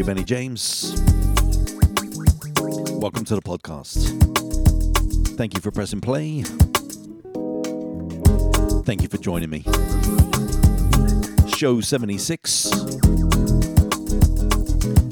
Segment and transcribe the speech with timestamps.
[0.00, 0.92] DJ Benny James.
[2.92, 4.06] Welcome to the podcast.
[5.36, 6.42] Thank you for pressing play.
[8.84, 9.62] Thank you for joining me.
[11.48, 12.70] Show 76.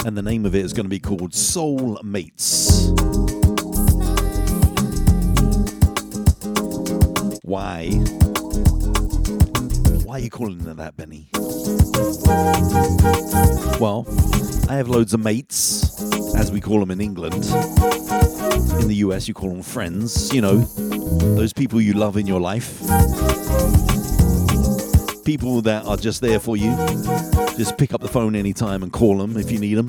[0.06, 2.88] And the name of it is going to be called Soul Mates.
[7.42, 8.17] Why?
[10.18, 11.28] Are you calling it that, Benny?
[13.78, 14.04] Well,
[14.68, 16.02] I have loads of mates,
[16.34, 17.34] as we call them in England.
[18.80, 20.58] In the US, you call them friends, you know,
[21.36, 22.80] those people you love in your life.
[25.24, 26.74] People that are just there for you.
[27.56, 29.86] Just pick up the phone anytime and call them if you need them.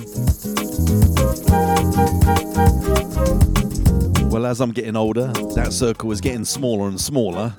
[4.29, 7.55] Well, as I'm getting older, that circle is getting smaller and smaller.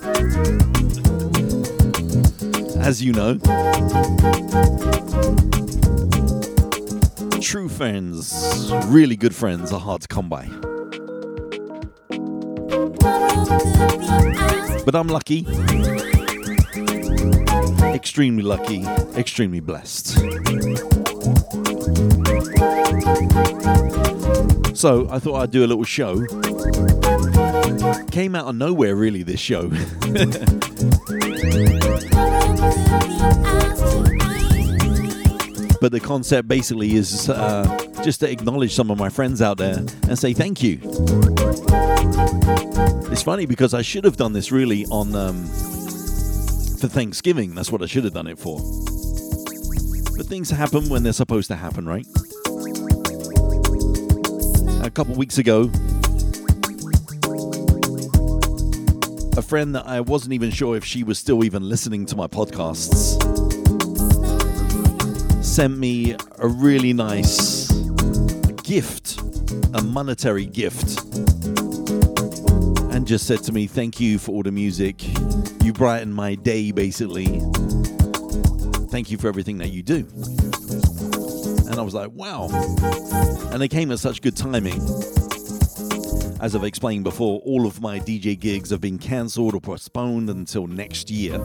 [2.80, 3.34] As you know,
[7.40, 10.46] true friends, really good friends, are hard to come by.
[14.84, 15.46] But I'm lucky,
[17.94, 18.84] extremely lucky,
[19.16, 20.18] extremely blessed.
[24.76, 26.24] So I thought I'd do a little show.
[28.10, 29.70] Came out of nowhere, really, this show.
[35.80, 39.78] but the concept basically is uh, just to acknowledge some of my friends out there
[39.78, 40.78] and say thank you.
[43.10, 45.46] It's funny because I should have done this really on um,
[46.78, 47.54] for Thanksgiving.
[47.54, 48.58] That's what I should have done it for.
[50.16, 52.06] But things happen when they're supposed to happen, right?
[54.84, 55.70] A couple weeks ago,
[59.36, 62.26] a friend that I wasn't even sure if she was still even listening to my
[62.26, 63.39] podcasts
[65.60, 67.70] sent me a really nice
[68.62, 69.20] gift,
[69.74, 70.98] a monetary gift,
[72.94, 75.06] and just said to me, Thank you for all the music.
[75.62, 77.42] You brighten my day, basically.
[78.88, 80.08] Thank you for everything that you do.
[81.68, 82.48] And I was like, Wow.
[83.52, 84.80] And they came at such good timing.
[86.40, 90.66] As I've explained before, all of my DJ gigs have been cancelled or postponed until
[90.66, 91.38] next year.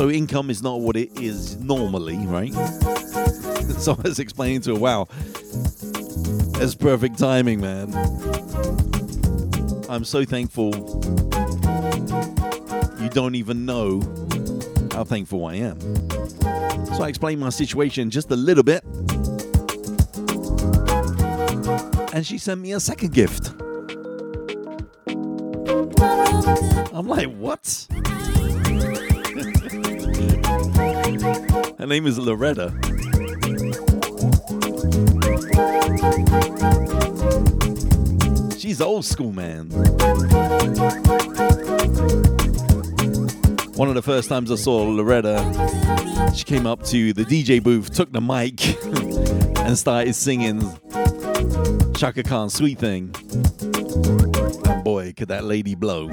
[0.00, 2.54] So income is not what it is normally, right?
[3.78, 5.08] so I was explaining to her, wow,
[6.52, 7.92] that's perfect timing, man.
[9.90, 10.70] I'm so thankful.
[12.98, 14.00] You don't even know
[14.90, 15.78] how thankful I am.
[16.94, 18.82] So I explained my situation just a little bit.
[22.14, 23.52] And she sent me a second gift.
[26.94, 27.86] I'm like, what?
[31.80, 32.74] Her name is Loretta.
[38.58, 39.70] She's old school, man.
[43.76, 45.38] One of the first times I saw Loretta,
[46.36, 48.60] she came up to the DJ booth, took the mic,
[49.60, 50.60] and started singing
[51.94, 53.14] Chaka Khan's Sweet Thing.
[54.66, 56.10] And boy, could that lady blow.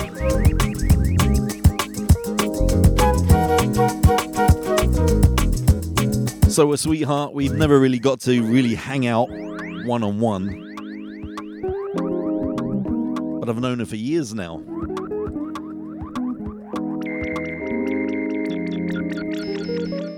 [6.57, 9.29] So, a sweetheart, we've never really got to really hang out
[9.85, 10.47] one on one.
[13.39, 14.63] But I've known her for years now.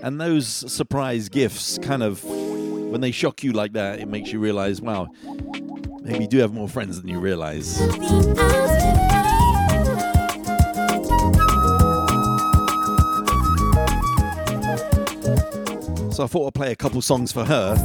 [0.01, 4.39] And those surprise gifts kind of, when they shock you like that, it makes you
[4.39, 5.09] realize, wow,
[6.03, 7.81] maybe you do have more friends than you realize.
[16.19, 17.75] So I thought I'd play a couple songs for her.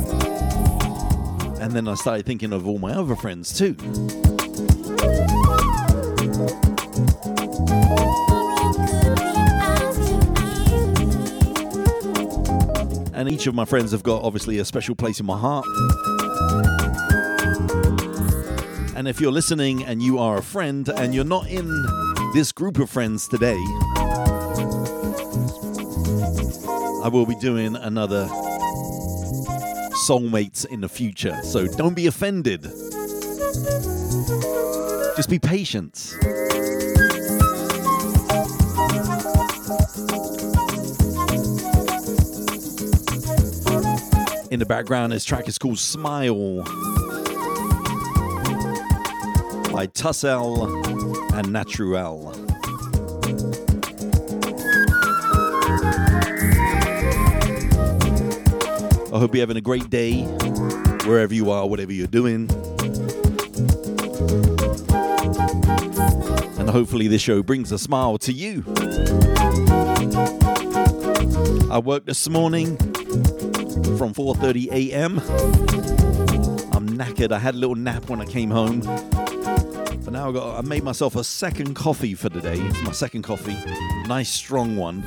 [1.60, 3.76] And then I started thinking of all my other friends too.
[13.14, 15.64] And each of my friends have got obviously a special place in my heart.
[18.96, 21.68] And if you're listening and you are a friend and you're not in
[22.34, 23.62] this group of friends today,
[27.04, 28.26] I will be doing another
[30.08, 31.38] Soulmates in the future.
[31.42, 32.62] So don't be offended.
[35.14, 36.16] Just be patient.
[44.50, 46.62] In the background, this track is called Smile
[49.70, 52.43] by Tussell and Natural.
[59.14, 60.22] I hope you're having a great day
[61.04, 62.50] wherever you are, whatever you're doing.
[66.58, 68.64] And hopefully this show brings a smile to you.
[71.70, 72.76] I worked this morning
[73.96, 75.20] from 4:30 a.m.
[76.72, 77.30] I'm knackered.
[77.30, 78.80] I had a little nap when I came home.
[78.80, 82.58] But now I got I made myself a second coffee for the day.
[82.58, 83.56] It's my second coffee.
[84.08, 85.04] Nice strong one.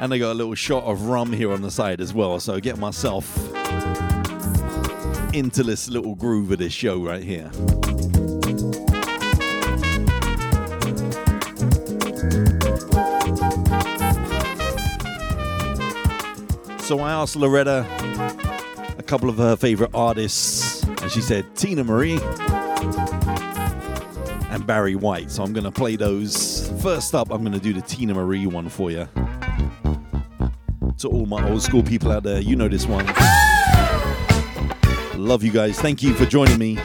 [0.00, 2.38] And I got a little shot of rum here on the side as well.
[2.40, 3.36] So get myself
[5.34, 7.50] into this little groove of this show right here.
[16.80, 17.86] So I asked Loretta
[18.96, 22.18] a couple of her favorite artists, and she said Teena Marie
[24.50, 25.30] and Barry White.
[25.30, 26.70] So I'm going to play those.
[26.80, 29.06] First up, I'm going to do the Teena Marie one for you.
[30.98, 33.06] To all my old school people out there, you know this one.
[35.16, 35.78] Love you guys.
[35.78, 36.76] Thank you for joining me.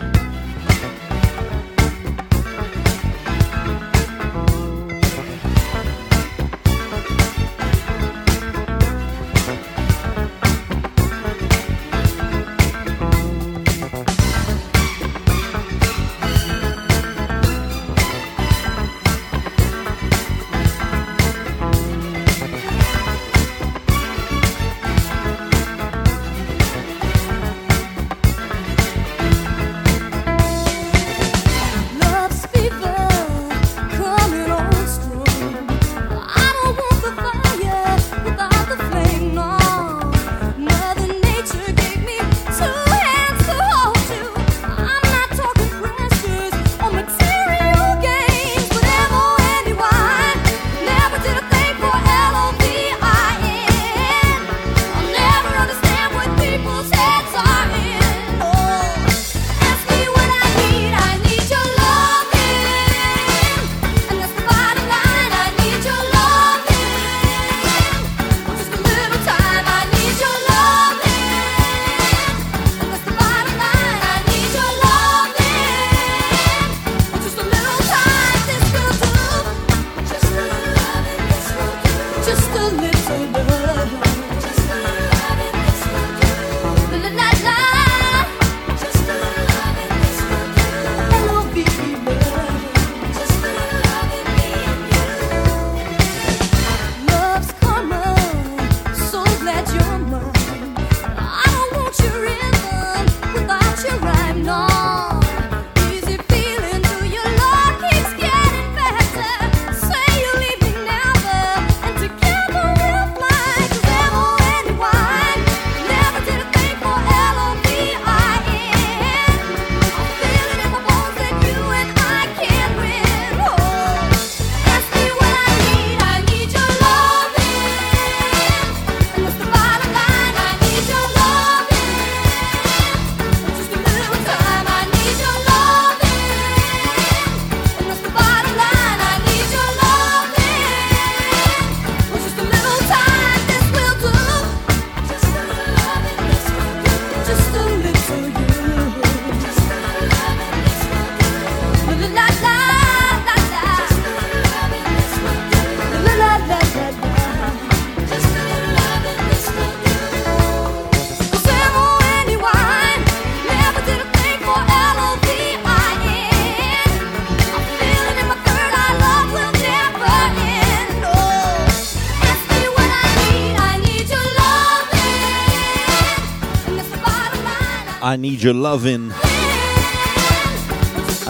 [178.13, 179.11] I Need Your Lovin'.
[179.11, 179.15] I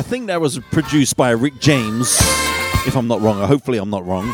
[0.02, 2.18] think that was produced by Rick James,
[2.86, 3.40] if I'm not wrong.
[3.48, 4.26] Hopefully, I'm not wrong.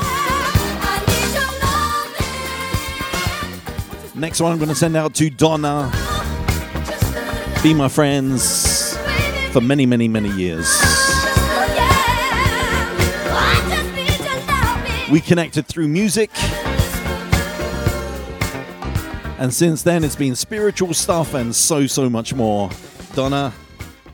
[4.20, 5.92] Next one I'm going to send out to Donna.
[7.62, 8.98] Be my friends
[9.52, 10.66] for many, many, many years.
[15.12, 16.32] We connected through music.
[19.40, 22.70] And since then, it's been spiritual stuff and so, so much more.
[23.14, 23.54] Donna,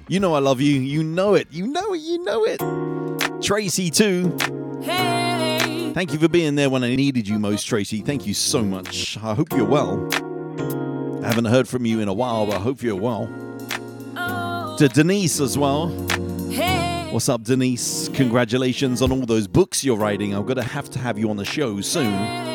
[0.08, 0.80] you know I love you.
[0.80, 1.48] You know it.
[1.50, 2.02] You know it.
[2.02, 3.42] You know it.
[3.42, 4.38] Tracy, too.
[4.84, 5.92] Hey.
[5.96, 8.02] Thank you for being there when I needed you most, Tracy.
[8.02, 9.18] Thank you so much.
[9.18, 10.08] I hope you're well.
[11.24, 13.28] I haven't heard from you in a while, but I hope you're well.
[14.16, 14.76] Oh.
[14.78, 15.88] To Denise as well.
[16.52, 17.10] Hey.
[17.10, 18.10] What's up, Denise?
[18.10, 20.36] Congratulations on all those books you're writing.
[20.36, 22.55] I'm going to have to have you on the show soon.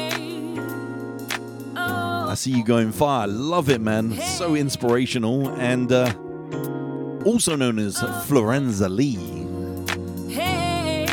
[2.40, 3.26] See You Going Far.
[3.26, 4.14] Love it, man.
[4.14, 5.50] So inspirational.
[5.60, 6.10] And uh,
[7.26, 9.16] also known as Florenza Lee.
[10.32, 11.04] Hey,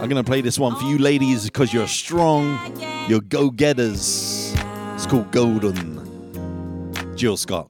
[0.00, 2.74] I'm going to play this one for you ladies because you're strong,
[3.10, 4.54] you're go getters.
[4.94, 6.00] It's called Golden.
[7.14, 7.68] Jill Scott.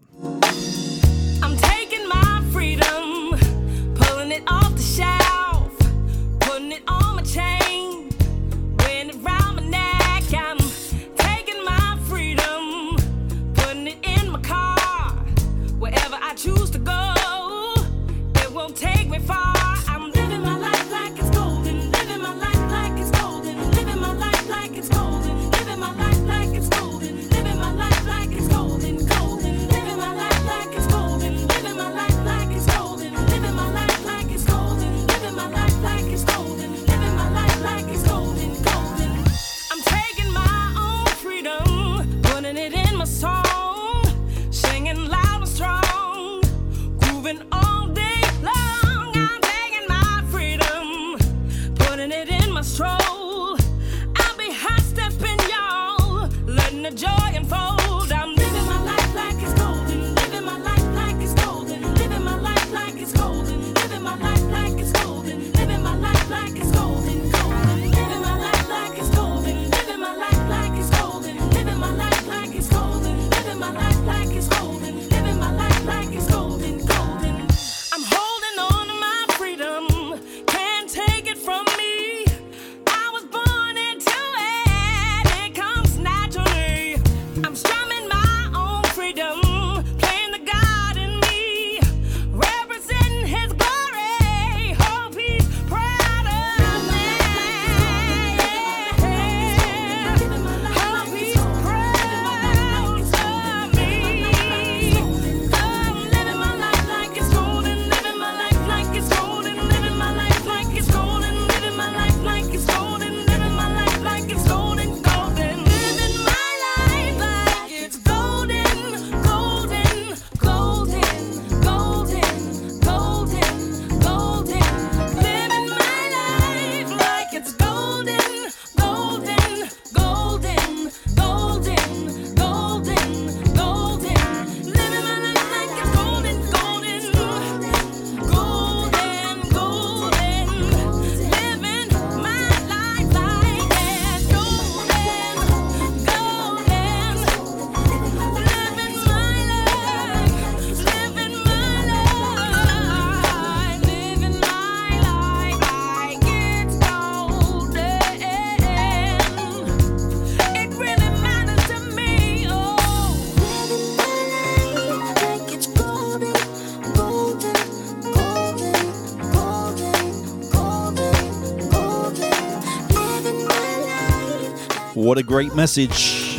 [175.13, 176.39] What a great message.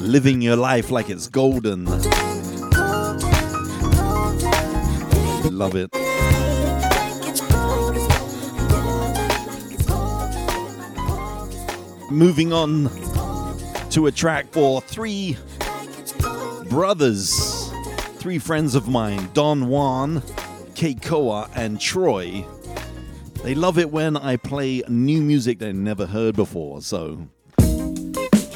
[0.00, 1.84] Living your life like it's golden.
[5.44, 5.88] Love it.
[12.10, 12.90] Moving on
[13.90, 15.36] to a track for three
[16.68, 17.70] brothers,
[18.16, 20.22] three friends of mine, Don Juan,
[20.74, 22.44] Keikoa, and Troy.
[23.44, 27.28] They love it when I play new music they never heard before, so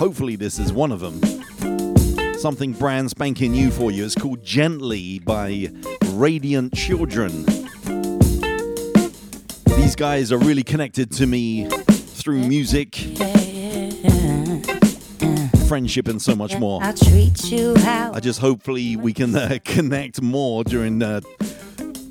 [0.02, 1.22] Hopefully, this is one of them.
[2.34, 4.04] Something brand spanking new for you.
[4.04, 5.68] It's called Gently by
[6.06, 7.44] Radiant Children.
[9.64, 12.96] These guys are really connected to me through music,
[15.68, 16.82] friendship, and so much more.
[16.82, 21.20] I treat you how I just hopefully we can uh, connect more during uh,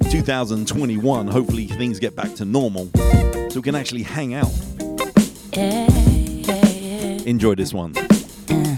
[0.10, 1.27] 2021.
[1.27, 4.48] Hopefully, things get back to normal so we can actually hang out.
[7.25, 7.96] Enjoy this one.
[7.98, 8.78] Uh,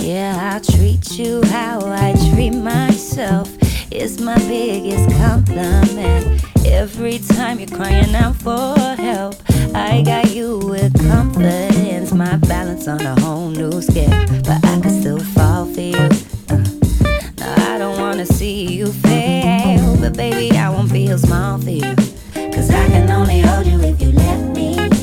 [0.00, 3.54] yeah, I treat you how I treat myself.
[3.90, 6.42] It's my biggest compliment.
[6.64, 9.36] Every time you're crying out for help,
[9.74, 12.12] I got you with confidence.
[12.12, 14.08] My balance on a whole new scale,
[14.44, 16.08] but I can still fall for you.
[16.48, 21.94] Uh, I don't wanna see you fail, but baby, I won't feel small for you.
[22.34, 24.99] Cause I can only hold you if you let me.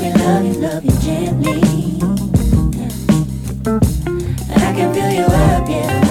[0.00, 1.60] Me love you, love you gently.
[4.56, 6.03] I can you up, yeah,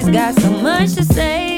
[0.00, 1.49] always got so much to say.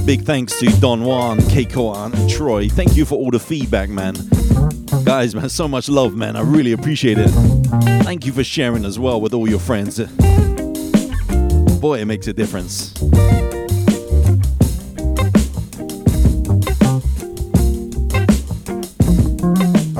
[0.00, 2.68] Again, big thanks to Don Juan, Keiko, and Troy.
[2.68, 4.14] Thank you for all the feedback, man.
[5.04, 6.36] Guys, man, so much love, man.
[6.36, 7.28] I really appreciate it.
[8.04, 9.98] Thank you for sharing as well with all your friends.
[11.80, 12.94] Boy, it makes a difference.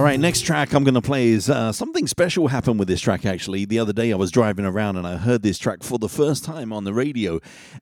[0.00, 3.02] All right, next track I'm going to play is uh, something special happened with this
[3.02, 3.66] track actually.
[3.66, 6.42] The other day I was driving around and I heard this track for the first
[6.42, 7.38] time on the radio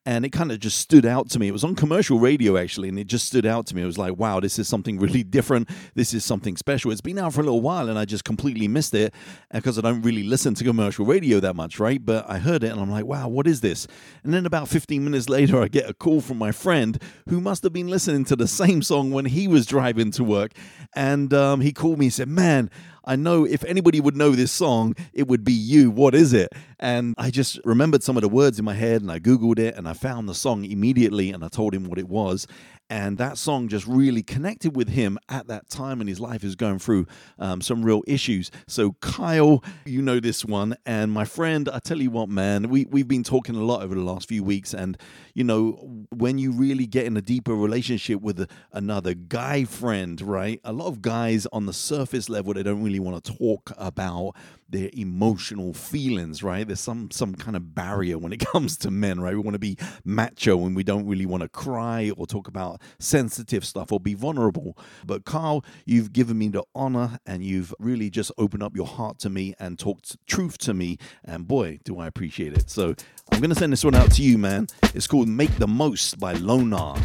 [0.08, 1.48] and it kind of just stood out to me.
[1.48, 3.82] It was on commercial radio actually and it just stood out to me.
[3.82, 5.68] It was like, wow, this is something really different.
[5.94, 6.90] This is something special.
[6.90, 9.12] It's been out for a little while and I just completely missed it
[9.52, 12.02] because I don't really listen to commercial radio that much, right?
[12.02, 13.86] But I heard it and I'm like, wow, what is this?
[14.24, 17.62] And then about 15 minutes later, I get a call from my friend who must
[17.62, 20.52] have been listening to the same song when he was driving to work.
[20.94, 22.70] And um, he called me and said, man,
[23.08, 25.90] I know if anybody would know this song, it would be you.
[25.90, 26.52] What is it?
[26.78, 29.76] And I just remembered some of the words in my head and I Googled it
[29.76, 32.46] and I found the song immediately and I told him what it was.
[32.90, 36.42] And that song just really connected with him at that time in his life.
[36.42, 37.06] Was going through
[37.38, 38.50] um, some real issues.
[38.66, 40.76] So, Kyle, you know this one.
[40.86, 43.94] And my friend, I tell you what, man, we, we've been talking a lot over
[43.94, 44.72] the last few weeks.
[44.72, 44.96] And,
[45.34, 50.60] you know, when you really get in a deeper relationship with another guy friend, right?
[50.64, 54.34] A lot of guys on the surface level, they don't really want to talk about
[54.68, 56.66] their emotional feelings, right?
[56.66, 59.34] There's some some kind of barrier when it comes to men, right?
[59.34, 62.80] We want to be macho and we don't really want to cry or talk about
[62.98, 64.76] sensitive stuff or be vulnerable.
[65.06, 69.18] But Carl, you've given me the honor and you've really just opened up your heart
[69.20, 70.98] to me and talked truth to me.
[71.24, 72.70] And boy, do I appreciate it.
[72.70, 72.94] So
[73.32, 74.66] I'm gonna send this one out to you, man.
[74.94, 77.00] It's called Make the Most by LONR.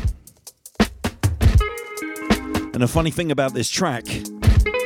[2.74, 4.06] And the funny thing about this track,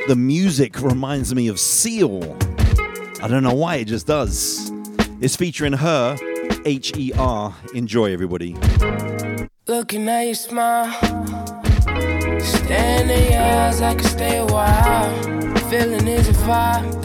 [0.07, 2.37] the music reminds me of Seal.
[3.19, 4.71] I don't know why, it just does.
[5.21, 6.17] It's featuring her,
[6.65, 7.56] H E R.
[7.73, 8.56] Enjoy, everybody.
[9.67, 10.91] Looking at your smile,
[12.39, 15.12] staring in your eyes, I could stay a while.
[15.69, 17.03] Feeling is a vibe.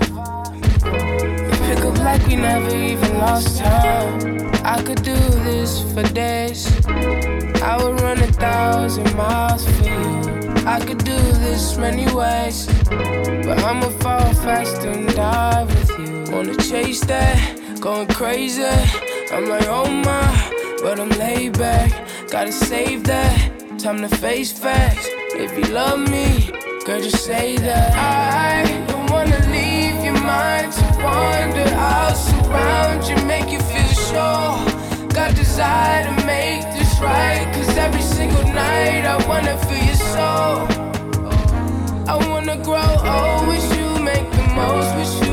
[1.67, 4.51] Pick up like we never even lost time.
[4.65, 6.67] I could do this for days.
[6.87, 10.43] I would run a thousand miles for you.
[10.67, 12.67] I could do this many ways,
[13.47, 15.92] but I'ma fall fast and die with.
[16.33, 18.65] Wanna chase that, going crazy.
[19.31, 20.51] I'm like, oh my,
[20.83, 21.91] but I'm laid back.
[22.31, 25.07] Gotta save that, time to face facts.
[25.35, 26.51] If you love me,
[26.87, 27.93] girl, just say that.
[27.95, 31.69] I don't wanna leave your mind to wander.
[31.77, 35.09] I'll surround you, make you feel sure.
[35.13, 37.45] Got desire to make this right.
[37.55, 40.67] Cause every single night I wanna feel your soul.
[42.09, 45.32] I wanna grow old with you, make the most with you.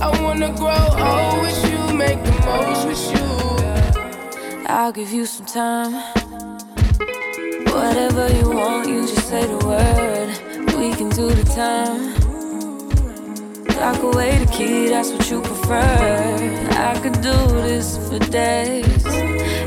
[0.00, 3.28] I wanna grow old with you, make the most with you.
[4.66, 5.92] I'll give you some time.
[7.66, 10.28] Whatever you want, you just say the word.
[10.78, 12.21] We can do the time.
[13.82, 15.82] Lock away the key, that's what you prefer.
[16.70, 19.04] I could do this for days.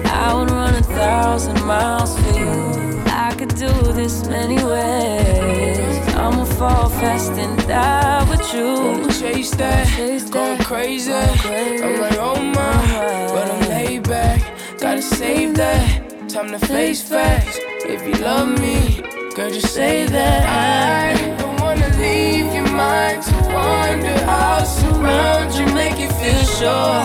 [0.06, 3.04] I would run a thousand miles for you.
[3.08, 6.15] I could do this many ways.
[6.15, 8.63] I'ma fall fast and die with you.
[8.63, 11.12] Wanna chase that, Chase going that, crazy.
[11.12, 11.84] going crazy.
[11.84, 13.34] I'm like, oh my, uh-huh.
[13.34, 14.39] but I'm laid back.
[14.80, 17.60] Gotta save that, time to face facts.
[17.84, 19.01] If you love me,
[19.36, 20.41] girl, just say that.
[20.47, 22.35] I don't wanna leave
[22.76, 24.20] mind to wander.
[24.28, 27.04] I'll surround you, make you feel sure.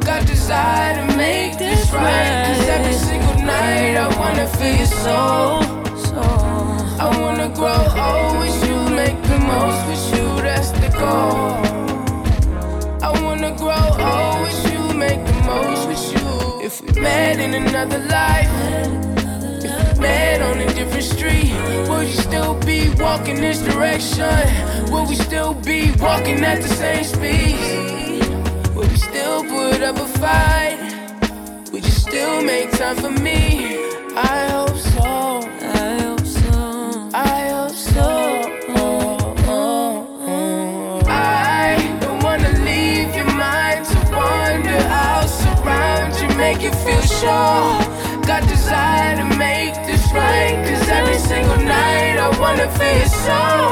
[0.00, 2.44] Got desire to make this right.
[2.46, 5.76] Cause every single night I wanna feel your soul.
[6.98, 11.56] I wanna grow old with you, make the most with you, that's the goal.
[13.02, 16.26] I wanna grow old with you, make the most with you.
[16.66, 19.15] if we met in another life,
[19.98, 21.52] met on a different street,
[21.88, 24.26] would you still be walking this direction?
[24.90, 28.24] Would we still be walking at the same speed?
[28.74, 30.78] Would we still put up a fight?
[31.72, 33.76] Would you still make time for me?
[34.16, 35.02] I hope so.
[35.02, 37.10] I hope so.
[37.14, 38.08] I hope so.
[41.08, 44.80] I don't wanna leave your mind to wander.
[45.04, 48.22] I'll surround you, make you feel sure.
[48.26, 49.55] Got desire to make
[50.16, 50.56] right.
[50.66, 53.70] Cause every single night I wanna feel your soul.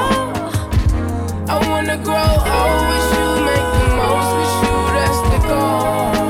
[1.55, 6.25] I wanna grow old with you, make the most with you, that's the goal.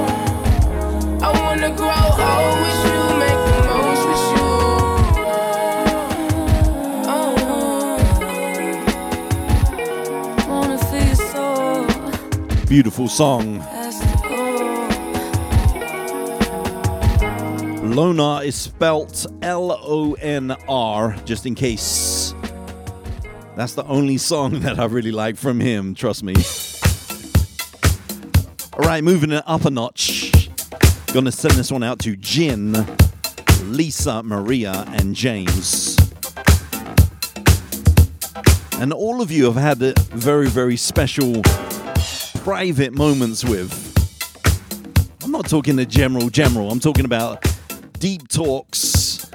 [1.27, 4.51] I wanna grow old with you, make the most with you.
[7.17, 7.95] Oh, oh.
[10.49, 11.79] wanna feel your soul,
[12.67, 13.47] Beautiful song.
[17.95, 22.35] LONR is spelt L O N R, just in case.
[23.55, 26.35] That's the only song that I really like from him, trust me.
[28.73, 30.51] All right, moving it up a notch.
[31.13, 32.85] Gonna send this one out to Jin,
[33.63, 35.97] Lisa, Maria, and James.
[38.81, 41.43] And all of you have had very, very special
[42.43, 43.73] private moments with.
[45.23, 46.73] I'm not talking the general general.
[46.73, 47.54] I'm talking about
[47.99, 49.31] deep talks.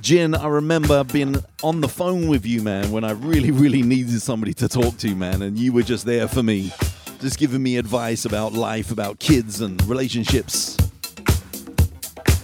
[0.00, 4.22] Jin, I remember being on the phone with you, man, when I really, really needed
[4.22, 6.72] somebody to talk to, man, and you were just there for me,
[7.20, 10.76] just giving me advice about life, about kids and relationships.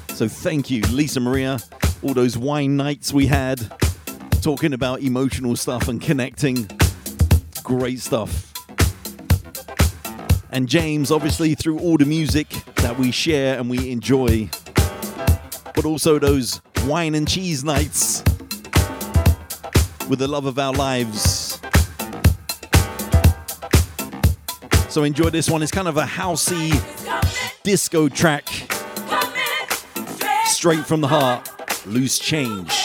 [0.09, 1.59] So thank you, Lisa Maria,
[2.03, 3.61] all those wine nights we had,
[4.43, 6.69] talking about emotional stuff and connecting.
[7.63, 8.52] Great stuff
[10.53, 14.51] and James, obviously, through all the music that we share and we enjoy,
[15.75, 18.23] but also those wine and cheese nights
[20.09, 21.59] with the love of our lives.
[24.89, 25.63] So enjoy this one.
[25.63, 26.73] It's kind of a housey
[27.63, 28.47] disco track,
[30.45, 31.49] straight from the heart.
[31.87, 32.82] Loose change.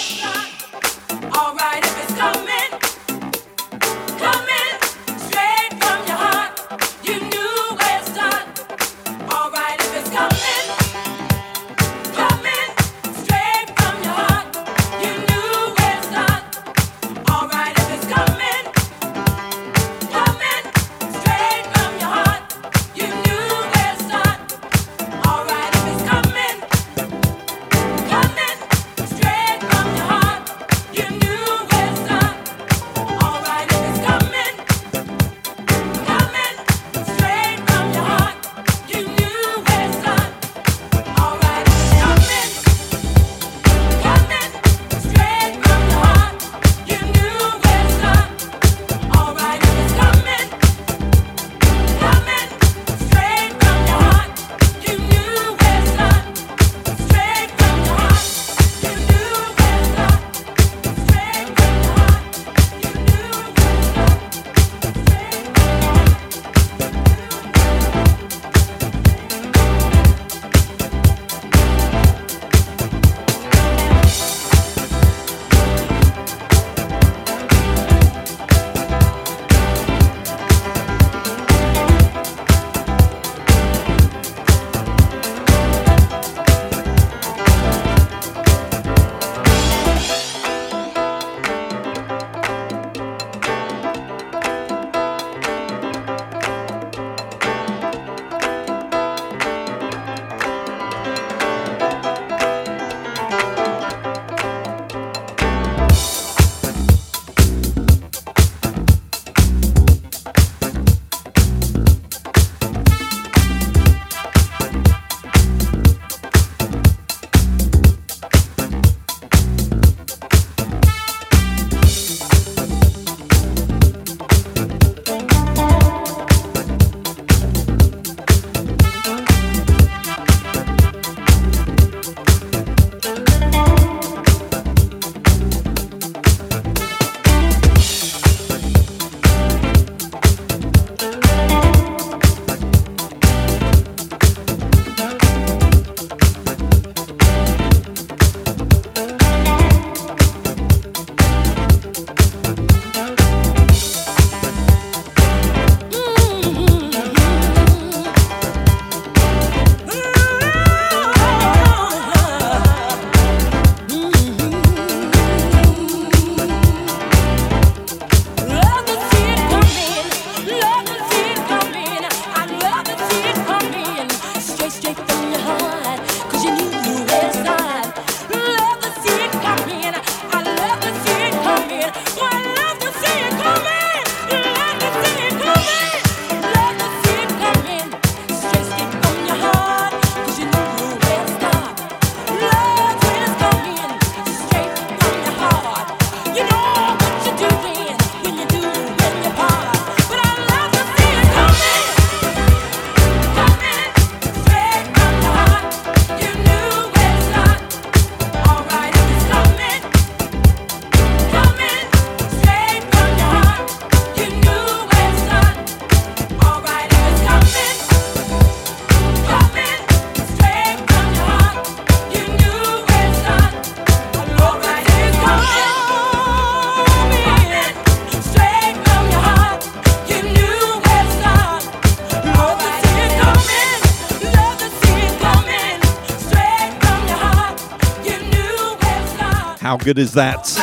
[239.88, 240.54] Good is that?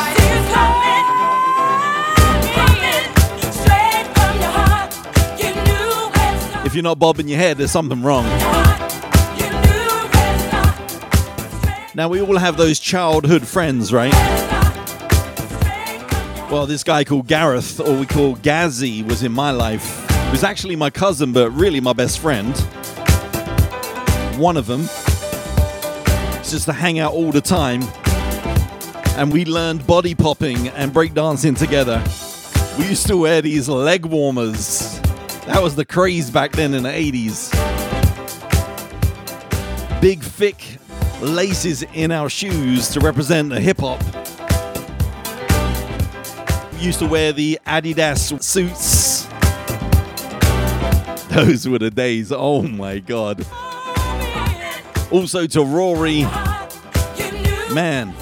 [6.66, 8.26] If you're not bobbing your head, there's something wrong.
[11.94, 14.12] Now, we all have those childhood friends, right?
[16.50, 20.06] Well, this guy called Gareth, or we call Gazzy, was in my life.
[20.26, 22.54] He was actually my cousin, but really my best friend.
[24.37, 24.82] One of them.
[26.40, 27.80] It's just to hang out all the time.
[29.16, 32.03] And we learned body popping and breakdancing together.
[32.79, 35.00] We used to wear these leg warmers.
[35.46, 37.53] That was the craze back then in the 80s.
[40.00, 40.79] Big, thick
[41.20, 44.03] laces in our shoes to represent the hip hop.
[46.72, 49.29] We used to wear the Adidas suits.
[51.29, 52.33] Those were the days.
[52.33, 53.46] Oh my god.
[55.11, 56.22] Also to Rory.
[57.72, 58.14] Man,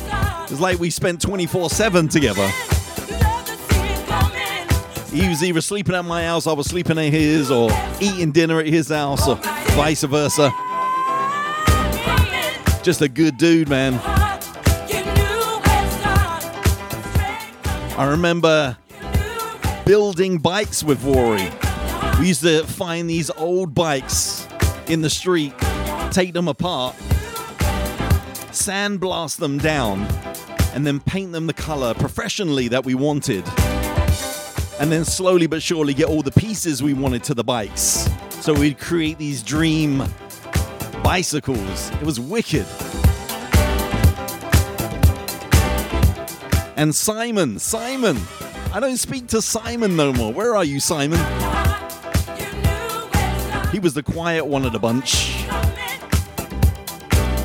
[0.53, 2.47] it's like we spent 24 7 together.
[5.11, 8.61] He was either sleeping at my house, I was sleeping at his, or eating dinner
[8.61, 9.37] at his house, or
[9.73, 10.53] vice versa.
[12.83, 13.99] Just a good dude, man.
[17.99, 18.77] I remember
[19.87, 21.49] building bikes with Rory.
[22.19, 24.47] We used to find these old bikes
[24.87, 25.55] in the street,
[26.11, 26.95] take them apart,
[28.51, 30.07] sandblast them down,
[30.75, 33.45] and then paint them the color professionally that we wanted.
[34.81, 38.09] And then slowly but surely get all the pieces we wanted to the bikes.
[38.31, 40.03] So we'd create these dream
[41.05, 41.91] bicycles.
[41.93, 42.67] It was wicked.
[46.77, 48.17] And Simon, Simon.
[48.73, 50.33] I don't speak to Simon no more.
[50.33, 51.19] Where are you, Simon?
[53.71, 55.42] He was the quiet one of the bunch.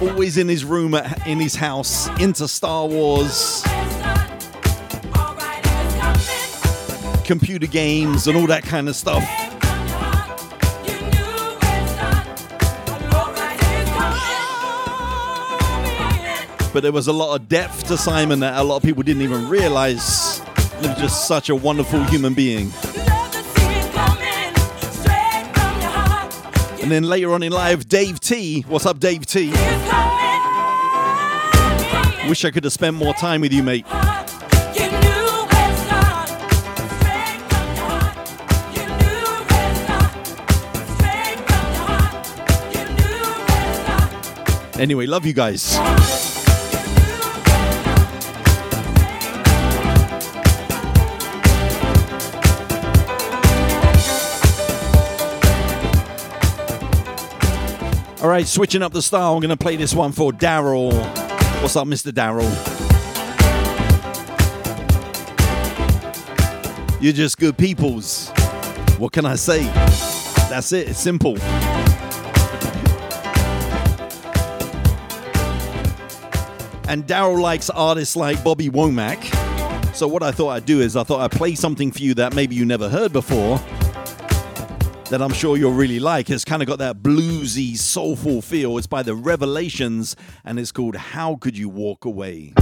[0.02, 3.64] Always in his room at, in his house, into Star Wars,
[7.26, 9.24] computer games, and all that kind of stuff.
[16.74, 19.24] But there was a lot of depth to Simon that a lot of people didn't
[19.24, 20.40] even realize.
[20.80, 22.72] He was just such a wonderful human being.
[26.88, 28.62] And then later on in life, Dave T.
[28.62, 29.47] What's up, Dave T?
[32.30, 33.86] Wish I could have spent more time with you, mate.
[44.80, 46.37] Anyway, love you guys.
[58.28, 60.92] All right, switching up the style, I'm going to play this one for Daryl.
[61.62, 62.12] What's up, Mr.
[62.12, 62.44] Daryl?
[67.02, 68.28] You're just good peoples.
[68.98, 69.63] What can I say?
[70.50, 71.38] That's it, it's simple.
[76.90, 79.24] And Daryl likes artists like Bobby Womack.
[79.96, 82.36] So, what I thought I'd do is I thought I'd play something for you that
[82.36, 83.58] maybe you never heard before
[85.10, 86.30] that I'm sure you'll really like.
[86.30, 88.78] It's kind of got that bluesy, soulful feel.
[88.78, 92.54] It's by the Revelations and it's called How Could You Walk Away?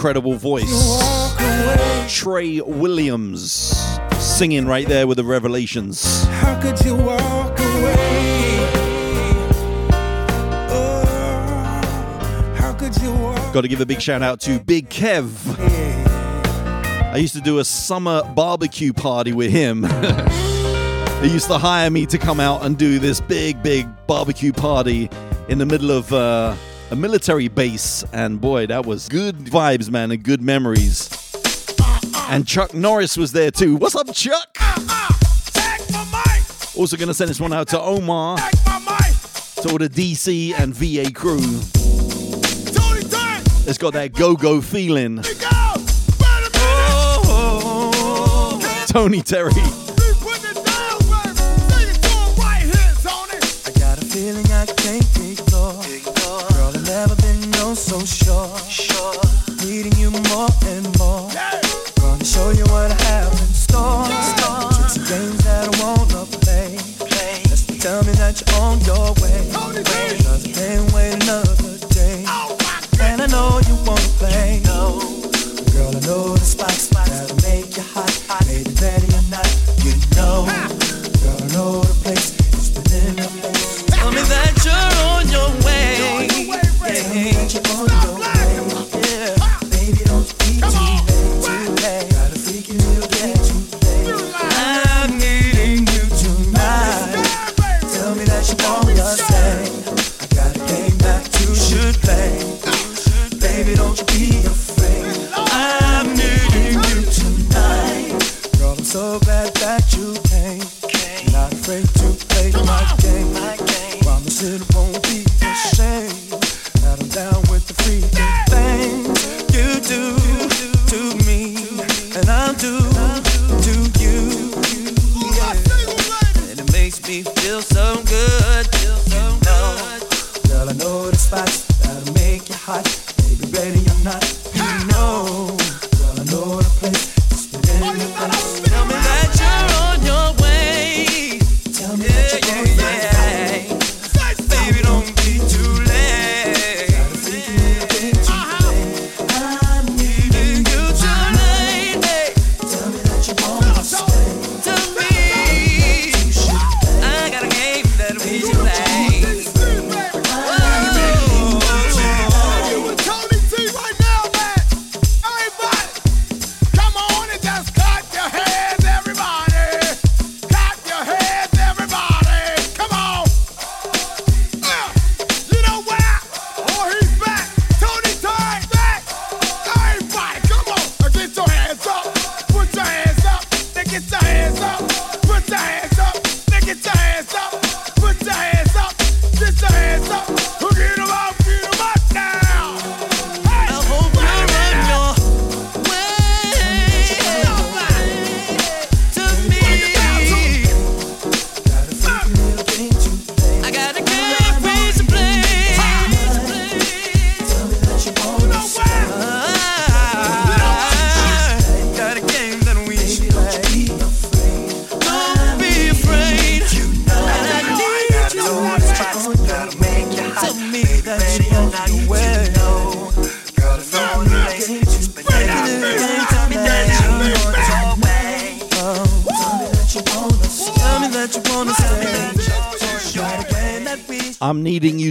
[0.00, 1.04] incredible voice.
[2.08, 3.74] Tre Williams
[4.18, 6.24] singing right there with the revelations.
[6.24, 7.96] How could you walk away?
[10.70, 11.04] Oh,
[13.20, 15.28] walk Got to give a big shout out to Big Kev.
[15.58, 17.10] Yeah.
[17.12, 19.82] I used to do a summer barbecue party with him.
[21.20, 25.10] he used to hire me to come out and do this big, big barbecue party
[25.50, 26.10] in the middle of.
[26.10, 26.56] Uh,
[26.90, 31.08] a military base, and boy, that was good vibes, man, and good memories.
[32.28, 33.76] And Chuck Norris was there too.
[33.76, 34.56] What's up, Chuck?
[36.76, 41.38] Also, gonna send this one out to Omar, to all the DC and VA crew.
[43.68, 45.22] It's got that go go feeling.
[47.32, 48.58] Oh.
[48.88, 49.52] Tony Terry.
[53.64, 54.49] I got a feeling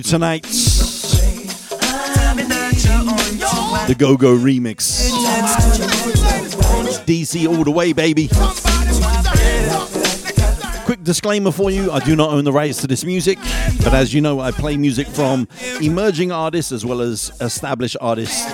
[0.09, 0.41] tonight.
[3.85, 5.11] The Go Go remix.
[7.05, 8.27] DC all the way, baby.
[10.85, 13.37] Quick disclaimer for you I do not own the rights to this music,
[13.83, 15.47] but as you know, I play music from
[15.79, 18.45] emerging artists as well as established artists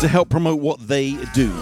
[0.00, 1.52] to help promote what they do.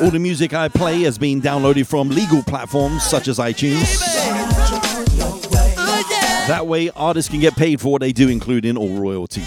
[0.00, 4.19] All the music I play has been downloaded from legal platforms such as iTunes.
[6.50, 9.46] That way, artists can get paid for what they do, including all royalties.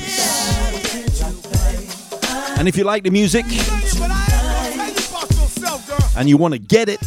[2.58, 3.44] And if you like the music
[6.16, 7.02] and you want to get it,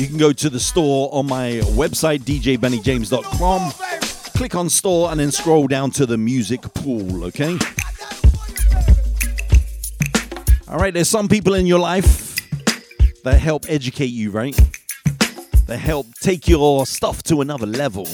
[0.00, 3.72] you can go to the store on my website, djbennyjames.com.
[4.36, 7.56] Click on store and then scroll down to the music pool, okay?
[10.66, 12.34] All right, there's some people in your life
[13.22, 14.58] that help educate you, right?
[15.66, 18.06] They help take your stuff to another level.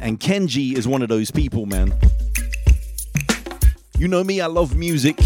[0.00, 1.92] And Kenji is one of those people, man.
[3.98, 5.18] You know me, I love music.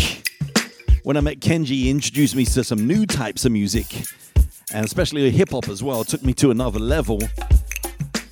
[1.02, 3.86] When I met Kenji, he introduced me to some new types of music,
[4.72, 6.00] and especially hip hop as well.
[6.00, 7.20] It took me to another level.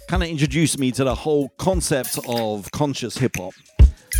[0.09, 3.53] Kind of introduced me to the whole concept of conscious hip hop.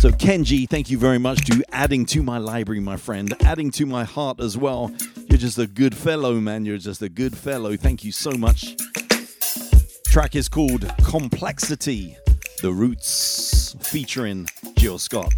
[0.05, 3.87] So, Kenji, thank you very much to adding to my library, my friend, adding to
[3.87, 4.91] my heart as well.
[5.27, 6.63] You're just a good fellow, man.
[6.63, 7.75] You're just a good fellow.
[7.75, 8.75] Thank you so much.
[10.05, 12.15] Track is called Complexity,
[12.61, 14.47] The Roots, featuring
[14.77, 15.33] Jill Scott.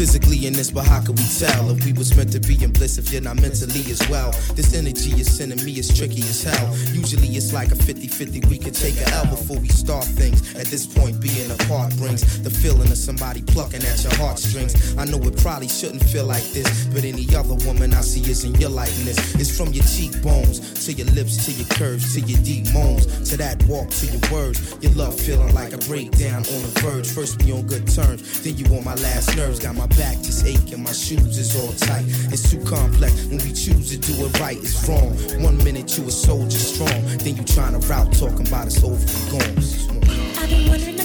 [0.00, 2.72] Physically in this, but how can we tell if we was meant to be in
[2.72, 4.30] bliss if you're not mentally as well?
[4.56, 6.74] This energy you're sending me is tricky as hell.
[6.96, 10.56] Usually it's like a 50 50, we could take a L before we start things.
[10.56, 14.96] At this point, being apart brings the feeling of somebody plucking at your heartstrings.
[14.96, 18.44] I know it probably shouldn't feel like this, but any other woman I see is
[18.44, 19.34] in your likeness.
[19.34, 23.36] It's from your cheekbones to your lips to your curves to your deep moans to
[23.36, 24.78] that walk to your words.
[24.80, 27.06] Your love feeling like a breakdown on the verge.
[27.06, 29.58] First we on good terms, then you on my last nerves.
[29.60, 32.04] Got my back just aching, my shoes is all tight.
[32.32, 34.56] It's too complex when we choose to do it right.
[34.58, 35.16] It's wrong.
[35.42, 38.94] One minute you a soldier strong, then you trying to route talking about it's over
[38.94, 40.42] and gone.
[40.42, 40.99] I've been wondering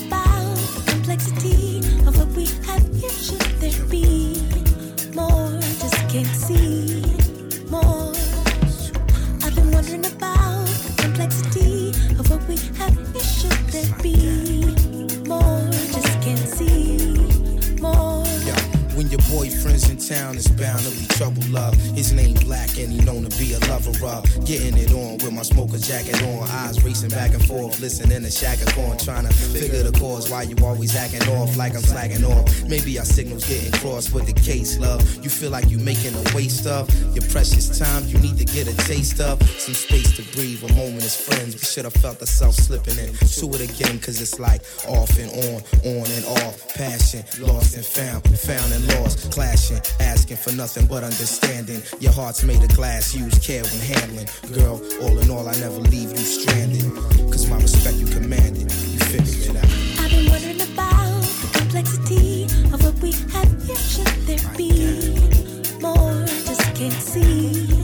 [21.15, 21.75] trouble, love.
[21.95, 22.34] His name
[22.77, 26.21] And he known to be a lover of getting it on with my smoker jacket
[26.23, 30.29] on, eyes racing back and forth, listening to Chaka Khan, trying to figure the cause
[30.29, 32.45] why you always acting off like I'm slacking off.
[32.67, 35.01] Maybe our signals getting crossed with the case, love.
[35.23, 38.03] You feel like you making a waste of your precious time.
[38.07, 41.55] You need to get a taste of some space to breathe, a moment as friends.
[41.55, 45.63] We should have felt ourselves slipping into it again, cause it's like off and on,
[45.95, 46.67] on and off.
[46.75, 51.81] Passion, lost and found, found and lost, clashing, asking for nothing but understanding.
[52.01, 54.27] Your heart's made of glass, use care when handling.
[54.53, 56.83] Girl, all in all, I never leave you stranded.
[57.31, 60.03] Cause my respect you commanded, you figured it out.
[60.03, 63.75] I've been wondering about the complexity of what we have here.
[63.75, 65.15] Should there be
[65.79, 66.25] more?
[66.45, 67.74] Just can't see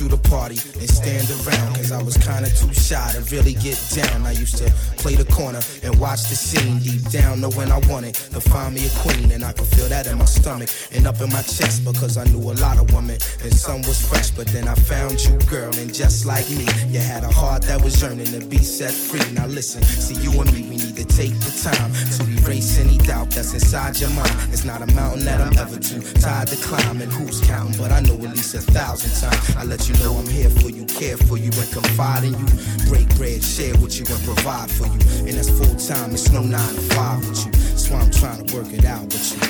[0.00, 3.76] to the party and stand around Cause I was kinda too shy to really get
[3.92, 4.24] down.
[4.24, 8.14] I used to play the corner and watch the scene Deep down knowing I wanted
[8.14, 11.20] to find me a queen And I could feel that in my stomach and up
[11.20, 14.46] in my chest Because I knew a lot of women and some was fresh But
[14.48, 18.00] then I found you girl and just like me You had a heart that was
[18.00, 19.20] yearning to be set free.
[19.32, 23.30] Now listen, see you and me, need to take the time To erase any doubt
[23.30, 27.00] that's inside your mind It's not a mountain that I'm ever too tired to climb
[27.00, 30.16] And who's counting, but I know at least a thousand times I let you know
[30.16, 32.46] I'm here for you, care for you, and confide in you.
[32.88, 35.00] Break bread, share with you, and provide for you.
[35.28, 37.52] And that's full time, it's no nine to five with you.
[37.52, 39.40] That's why I'm trying to work it out with you.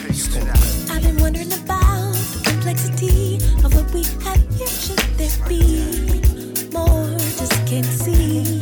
[0.90, 4.66] I've been wondering about the complexity of what we have here.
[4.66, 7.18] Should there be more?
[7.38, 8.59] Just can't see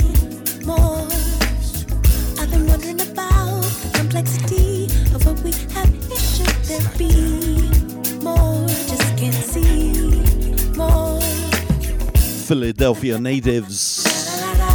[12.49, 14.05] Philadelphia natives,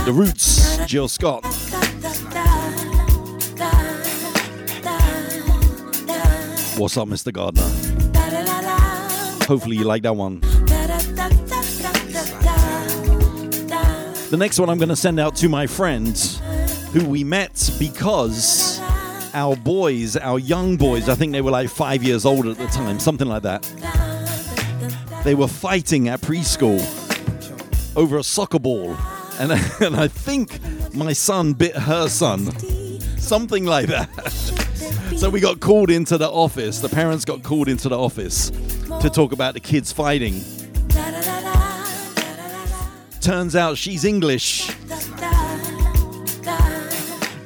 [0.06, 1.44] the Roots, Jill Scott.
[6.76, 7.34] What's up, Mr.
[7.34, 7.62] Gardner?
[9.46, 10.40] Hopefully, you like that one.
[14.30, 16.16] The next one I'm going to send out to my friend
[16.94, 18.80] who we met because
[19.34, 22.68] our boys, our young boys, I think they were like five years old at the
[22.68, 23.64] time, something like that.
[25.24, 26.80] They were fighting at preschool
[27.98, 28.96] over a soccer ball.
[29.40, 30.60] And, and I think
[30.94, 32.52] my son bit her son.
[33.18, 34.10] Something like that.
[35.18, 36.80] So we got called into the office.
[36.80, 38.50] The parents got called into the office
[39.00, 40.42] to talk about the kids fighting.
[43.22, 44.70] Turns out she's English.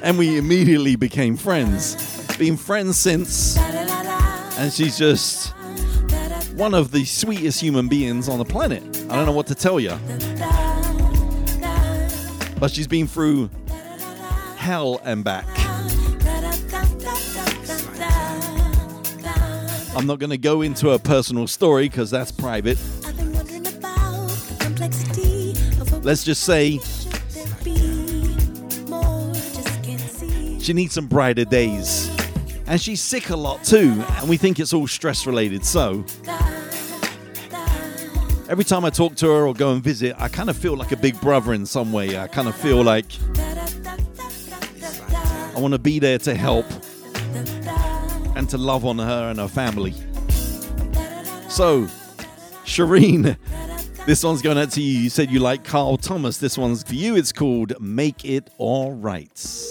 [0.02, 1.96] And we immediately became friends.
[2.36, 3.56] Been friends since.
[3.58, 5.54] And she's just
[6.54, 8.82] one of the sweetest human beings on the planet.
[9.10, 9.98] I don't know what to tell you.
[12.58, 13.50] But she's been through
[14.56, 15.46] hell and back.
[19.96, 22.78] I'm not going to go into her personal story because that's private.
[26.02, 26.78] Let's just say
[30.68, 32.10] she needs some brighter days.
[32.66, 35.64] And she's sick a lot too, and we think it's all stress related.
[35.64, 36.04] So
[38.50, 40.92] every time I talk to her or go and visit, I kind of feel like
[40.92, 42.18] a big brother in some way.
[42.18, 43.06] I kind of feel like
[45.54, 46.66] I want to be there to help
[48.36, 49.94] and to love on her and her family.
[51.48, 51.84] So,
[52.66, 53.38] Shireen,
[54.04, 55.00] this one's going out to you.
[55.00, 56.36] You said you like Carl Thomas.
[56.36, 57.16] This one's for you.
[57.16, 59.66] It's called Make It All Right.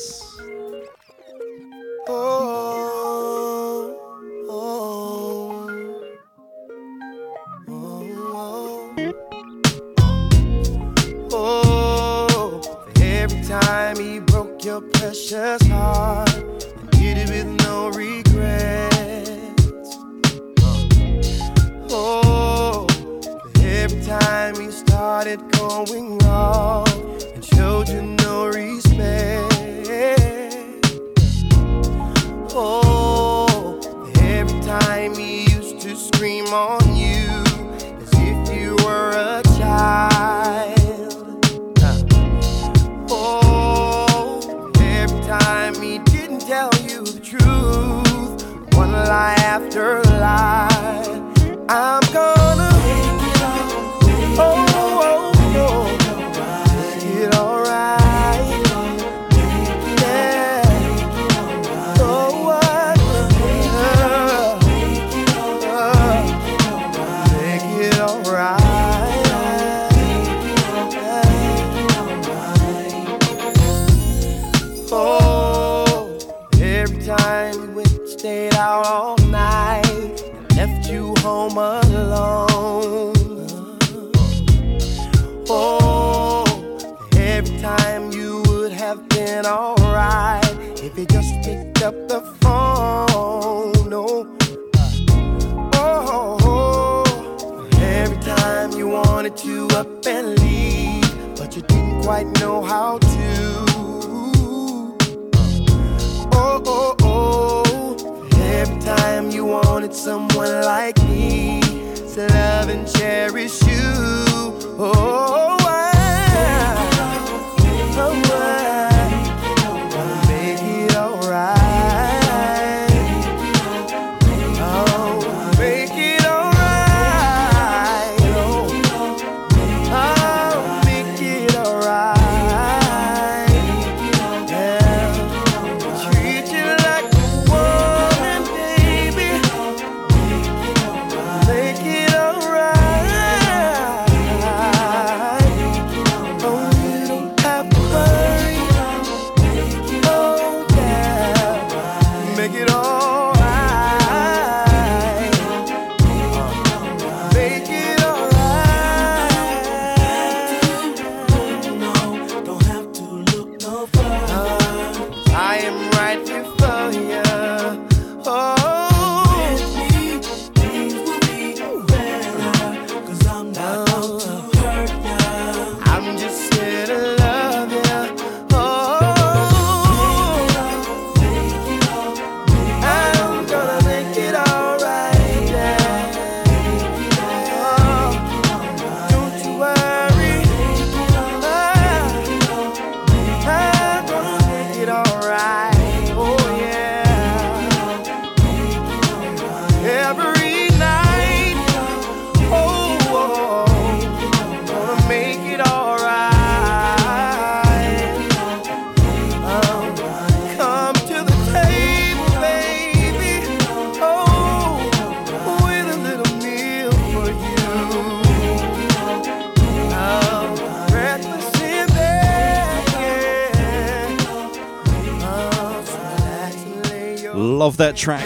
[227.78, 228.24] Love that track.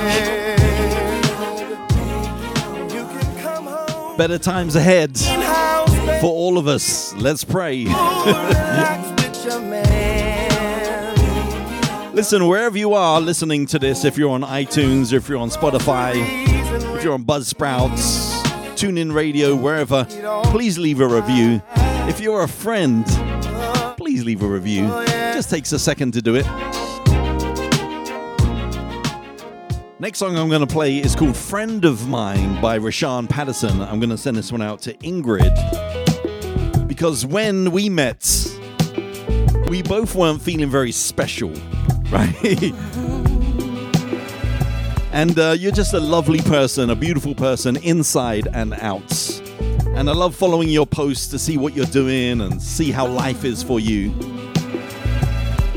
[4.18, 5.18] Better times ahead
[6.22, 7.14] for all of us.
[7.16, 7.86] Let's pray.
[12.14, 16.14] Listen, wherever you are listening to this, if you're on iTunes, if you're on Spotify,
[16.96, 18.42] if you're on Buzzsprouts,
[18.76, 20.06] TuneIn Radio, wherever,
[20.46, 21.62] please leave a review.
[22.08, 23.06] If you're a friend,
[23.98, 24.88] please leave a review.
[25.34, 26.46] Just takes a second to do it.
[30.02, 33.84] Next song I'm going to play is called Friend of Mine by Rahsaan Patterson.
[33.84, 35.56] I'm going to send this one out to Ingrid.
[36.88, 38.26] Because when we met,
[39.68, 41.52] we both weren't feeling very special,
[42.10, 42.74] right?
[45.12, 49.40] and uh, you're just a lovely person, a beautiful person inside and out.
[49.90, 53.46] And I love following your posts to see what you're doing and see how life
[53.46, 54.12] is for you.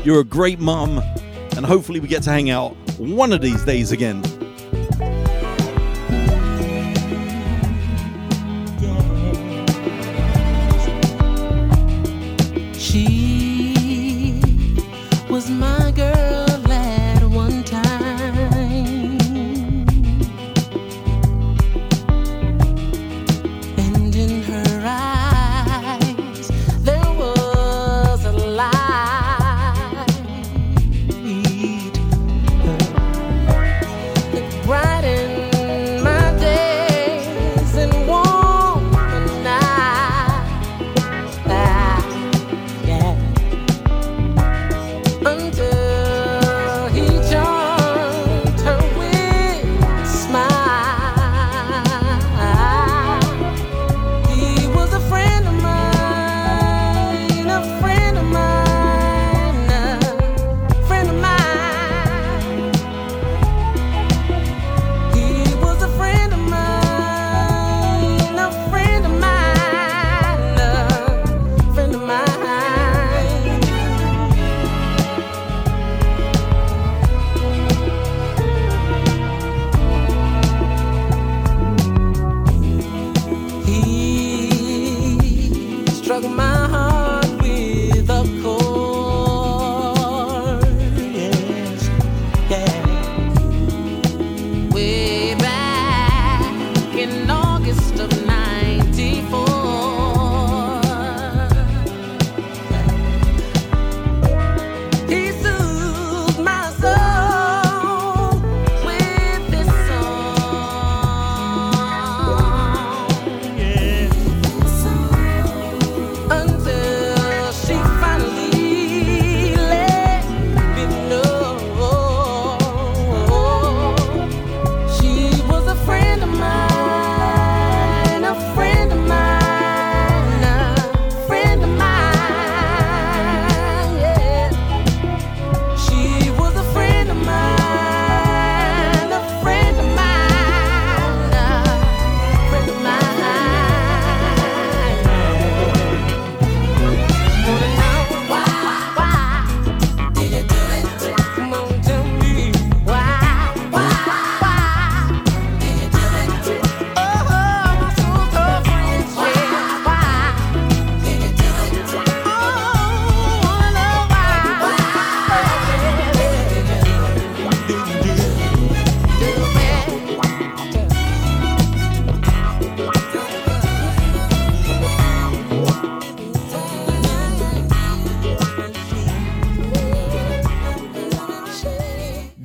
[0.03, 0.97] You're a great mum,
[1.55, 4.34] and hopefully we get to hang out one of these days again.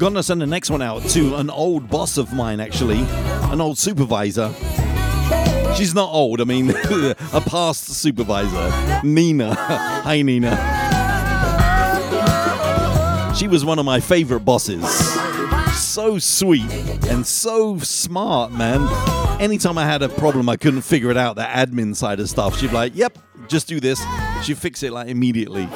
[0.01, 3.01] Gonna send the next one out to an old boss of mine, actually,
[3.53, 4.51] an old supervisor.
[5.77, 6.71] She's not old, I mean,
[7.35, 9.55] a past supervisor, Nina.
[9.59, 10.57] Hi, Nina.
[13.37, 14.89] She was one of my favorite bosses.
[15.79, 16.73] So sweet
[17.11, 18.81] and so smart, man.
[19.39, 22.59] Anytime I had a problem, I couldn't figure it out, the admin side of stuff,
[22.59, 24.03] she'd be like, yep, just do this.
[24.45, 25.67] She'd fix it like immediately.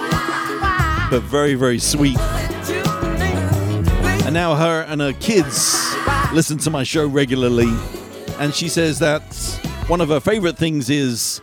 [1.10, 2.16] But very, very sweet.
[4.34, 5.94] Now her and her kids
[6.32, 7.72] listen to my show regularly.
[8.40, 9.22] And she says that
[9.86, 11.40] one of her favorite things is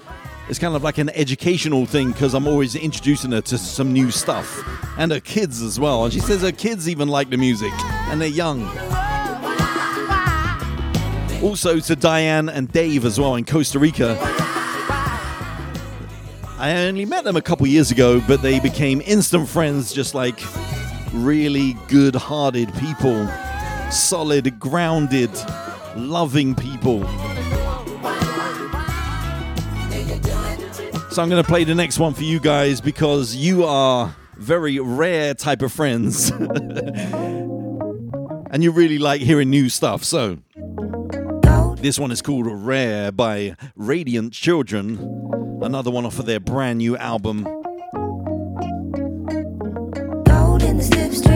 [0.50, 4.12] it's kind of like an educational thing because I'm always introducing her to some new
[4.12, 4.62] stuff.
[4.98, 6.04] And her kids as well.
[6.04, 7.72] And she says her kids even like the music
[8.10, 8.64] and they're young.
[11.42, 14.18] Also to Diane and Dave as well in Costa Rica.
[16.60, 20.42] I only met them a couple years ago, but they became instant friends, just like
[21.14, 23.28] really good hearted people,
[23.90, 25.32] solid, grounded,
[25.96, 27.02] loving people.
[31.12, 34.80] So I'm going to play the next one for you guys because you are very
[34.80, 36.30] rare type of friends.
[38.52, 40.04] and you really like hearing new stuff.
[40.04, 40.40] So
[41.78, 45.00] this one is called Rare by Radiant Children,
[45.62, 47.48] another one off of their brand new album.
[50.82, 51.31] his lips.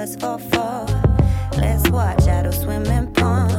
[0.00, 0.86] us all fall.
[1.58, 3.50] Let's watch shadows swim and porn.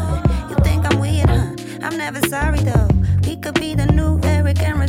[0.50, 1.56] You think I'm weird, huh?
[1.84, 2.90] I'm never sorry though.
[3.28, 4.80] We could be the new Eric and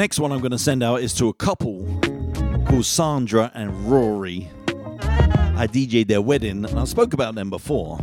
[0.00, 1.84] next one I'm going to send out is to a couple
[2.66, 4.48] called Sandra and Rory.
[4.72, 7.98] I DJed their wedding, and I spoke about them before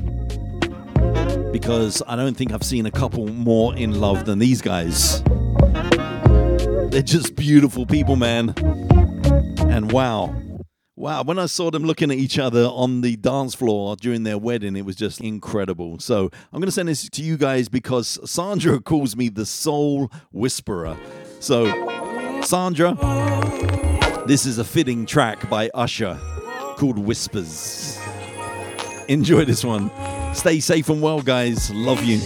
[1.52, 5.24] because I don't think I've seen a couple more in love than these guys.
[6.92, 8.54] They're just beautiful people, man.
[9.68, 10.36] And wow.
[10.96, 14.38] Wow, when I saw them looking at each other on the dance floor during their
[14.38, 15.98] wedding, it was just incredible.
[15.98, 20.12] So I'm going to send this to you guys because Sandra calls me the soul
[20.32, 20.96] whisperer.
[21.40, 22.94] So, Sandra,
[24.28, 26.18] this is a fitting track by Usher
[26.78, 28.00] called Whispers.
[29.08, 29.92] Enjoy this one.
[30.34, 31.72] Stay safe and well, guys.
[31.72, 32.20] Love you.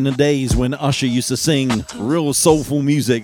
[0.00, 3.22] In the days when Usher used to sing real soulful music,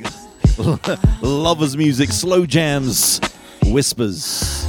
[1.22, 3.18] lovers music, slow jams,
[3.64, 4.66] whispers.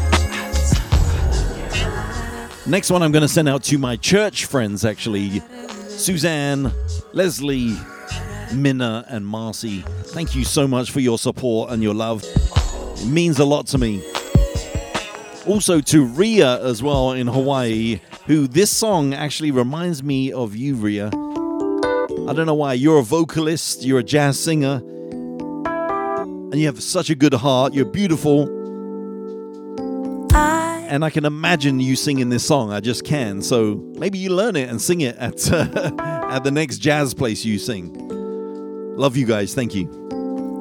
[2.65, 5.41] Next one I'm going to send out to my church friends actually
[5.89, 6.71] Suzanne,
[7.11, 7.75] Leslie,
[8.53, 9.81] Minna, and Marcy.
[10.05, 12.23] Thank you so much for your support and your love.
[12.23, 14.01] It means a lot to me.
[15.45, 20.75] Also to Ria as well in Hawaii, who this song actually reminds me of you,
[20.75, 21.11] Ria.
[22.27, 22.73] I don't know why.
[22.73, 24.81] You're a vocalist, you're a jazz singer,
[25.65, 27.73] and you have such a good heart.
[27.73, 28.49] You're beautiful.
[30.33, 32.73] I And I can imagine you singing this song.
[32.73, 33.41] I just can.
[33.41, 37.57] So maybe you learn it and sing it at, at the next jazz place you
[37.59, 37.95] sing.
[38.97, 39.53] Love you guys.
[39.53, 39.87] Thank you.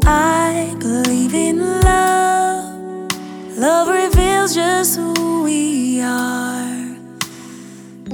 [0.05, 3.11] I believe in love.
[3.59, 6.97] Love reveals just who we are.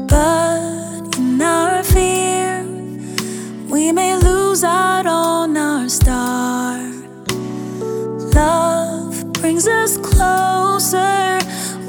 [0.09, 1.83] But in our
[3.83, 6.79] we may lose out on our star.
[8.41, 11.41] Love brings us closer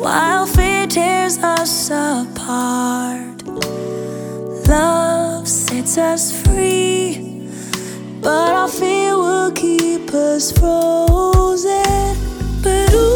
[0.01, 3.37] while fear tears us apart.
[4.67, 7.47] Love sets us free,
[8.21, 12.17] but our fear will keep us frozen.
[12.63, 13.12] But ooh,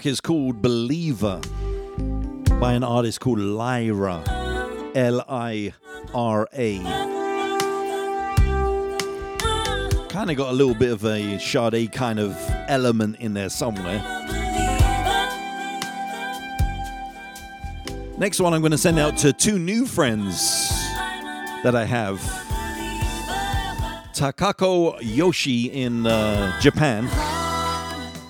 [0.00, 1.42] Track is called Believer
[2.58, 4.22] by an artist called Lyra.
[4.94, 5.74] L I
[6.14, 6.78] R A.
[10.08, 12.34] Kind of got a little bit of a Sade kind of
[12.66, 13.98] element in there somewhere.
[18.16, 20.70] Next one I'm going to send out to two new friends
[21.62, 22.20] that I have.
[24.14, 27.06] Takako Yoshi in uh, Japan.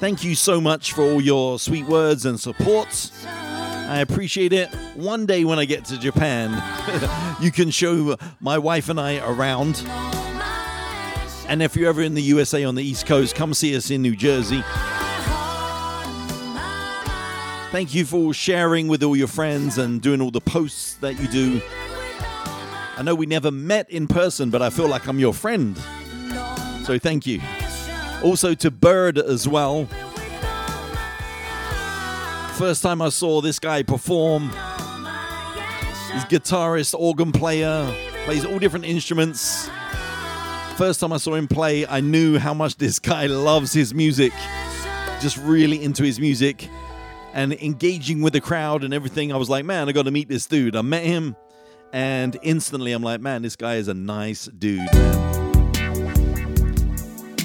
[0.01, 3.11] Thank you so much for all your sweet words and support.
[3.27, 4.71] I appreciate it.
[4.95, 6.51] One day when I get to Japan,
[7.43, 9.85] you can show my wife and I around.
[11.49, 14.01] And if you're ever in the USA on the East Coast, come see us in
[14.01, 14.63] New Jersey.
[17.71, 21.29] Thank you for sharing with all your friends and doing all the posts that you
[21.29, 21.61] do.
[22.97, 25.77] I know we never met in person, but I feel like I'm your friend.
[26.85, 27.43] So thank you.
[28.23, 29.87] Also to Bird as well.
[32.57, 34.51] First time I saw this guy perform.
[36.13, 37.91] He's guitarist, organ player,
[38.25, 39.71] plays all different instruments.
[40.77, 44.33] First time I saw him play, I knew how much this guy loves his music.
[45.21, 46.69] Just really into his music
[47.33, 49.33] and engaging with the crowd and everything.
[49.33, 50.77] I was like, man, I got to meet this dude.
[50.77, 51.37] I met him
[51.93, 55.40] and instantly I'm like, man, this guy is a nice dude, man.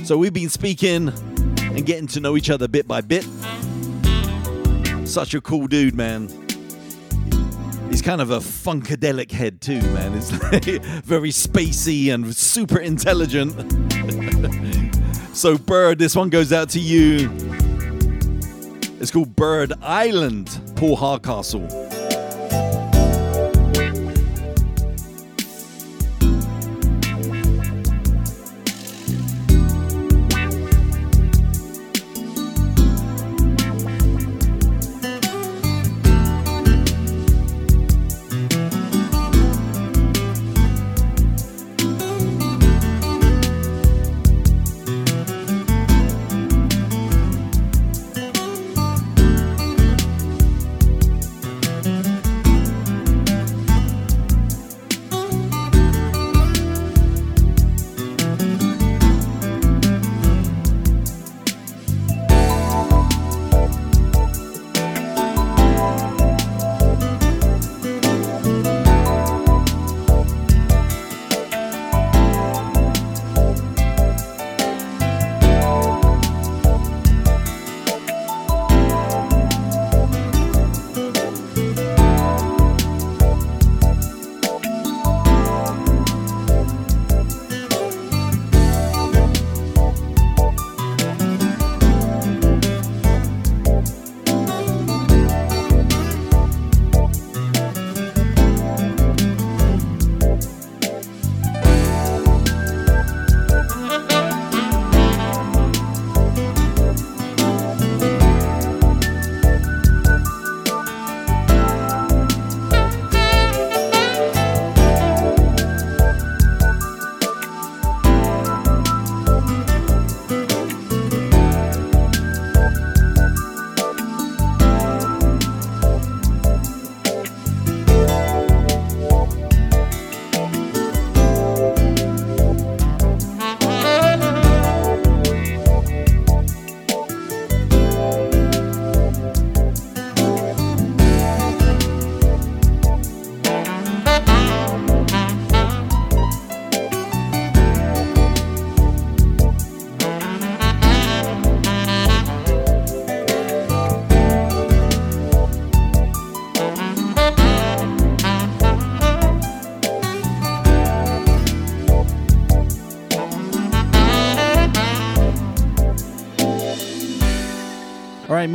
[0.06, 3.24] So we've been speaking and getting to know each other bit by bit.
[5.04, 6.28] Such a cool dude, man.
[7.90, 10.14] He's kind of a funkadelic head too, man.
[10.14, 10.30] It's
[11.08, 13.54] very spacey and super intelligent.
[15.36, 17.32] so Bird, this one goes out to you.
[19.00, 21.85] It's called Bird Island, Paul Hardcastle.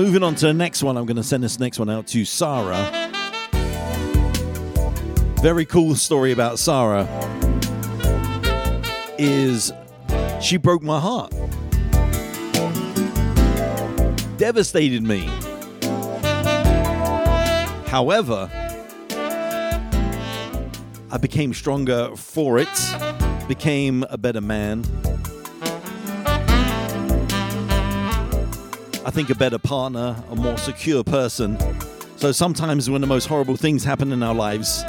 [0.01, 0.97] Moving on to the next one.
[0.97, 2.91] I'm going to send this next one out to Sarah.
[5.43, 7.07] Very cool story about Sarah
[9.19, 9.75] is
[10.41, 11.35] she broke my heart.
[14.39, 15.27] Devastated me.
[17.87, 18.51] However,
[21.11, 22.69] I became stronger for it,
[23.49, 24.83] became a better man.
[29.11, 31.59] I think a better partner, a more secure person.
[32.15, 34.85] So sometimes when the most horrible things happen in our lives,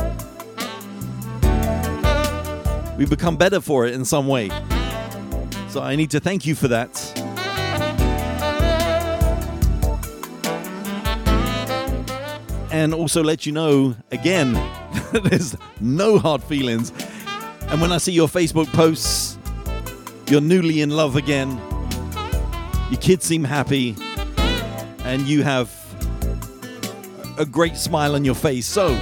[3.00, 4.50] we become better for it in some way.
[5.70, 7.02] So I need to thank you for that.
[12.72, 14.54] And also let you know again,
[15.14, 16.94] there's no hard feelings.
[17.70, 19.40] And when I see your Facebook posts,
[20.28, 21.60] you're newly in love again,
[22.92, 23.96] your kids seem happy,
[25.12, 25.70] and you have
[27.38, 28.66] a great smile on your face.
[28.66, 28.96] So,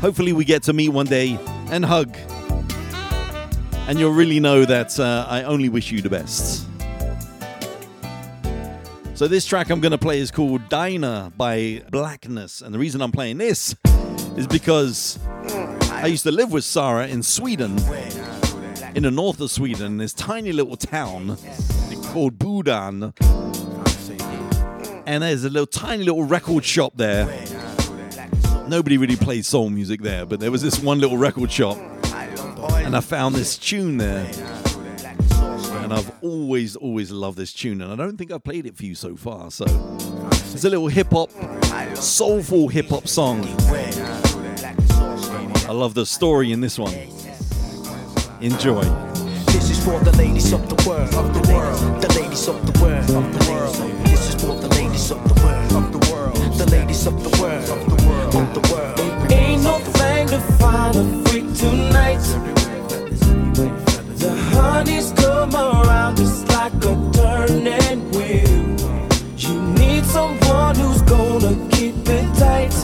[0.00, 1.36] hopefully, we get to meet one day
[1.72, 2.16] and hug.
[3.88, 6.68] And you'll really know that uh, I only wish you the best.
[9.14, 12.62] So, this track I'm going to play is called Dinah by Blackness.
[12.62, 13.74] And the reason I'm playing this
[14.36, 15.18] is because
[15.90, 17.76] I used to live with Sarah in Sweden,
[18.94, 21.36] in the north of Sweden, in this tiny little town
[22.18, 23.14] called Boden.
[25.06, 27.26] And there's a little tiny little record shop there.
[28.66, 31.78] Nobody really plays soul music there, but there was this one little record shop.
[32.82, 34.28] And I found this tune there.
[35.84, 37.80] And I've always, always loved this tune.
[37.80, 39.52] And I don't think I've played it for you so far.
[39.52, 39.64] So
[40.30, 41.30] it's a little hip hop,
[41.96, 43.44] soulful hip hop song.
[45.68, 46.94] I love the story in this one.
[48.40, 49.07] Enjoy
[49.88, 51.14] for the ladies of the world.
[51.14, 52.02] Of the world.
[52.02, 53.10] The ladies of the world.
[53.20, 53.74] Of the world.
[54.04, 55.72] This is for the ladies of the world.
[55.80, 56.36] Of the world.
[56.60, 57.68] The ladies of the world.
[57.74, 58.34] Of the world.
[58.40, 59.32] Of the world.
[59.32, 62.24] Ain't no thing to find a freak tonight.
[64.22, 68.58] The honey's come around just like a turning wheel.
[69.44, 72.74] You need someone who's gonna keep it tight.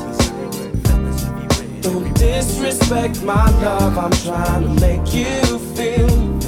[1.82, 6.43] Don't disrespect my love, I'm trying to make you feel.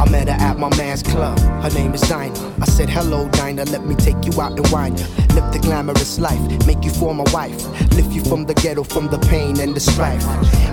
[0.00, 1.38] I met her at my man's club.
[1.62, 2.54] Her name is Dinah.
[2.62, 3.66] I said, Hello, Dinah.
[3.66, 5.04] Let me take you out and wine you.
[5.34, 6.40] Live the glamorous life.
[6.66, 7.60] Make you for my wife.
[7.92, 10.24] Lift you from the ghetto, from the pain and the strife.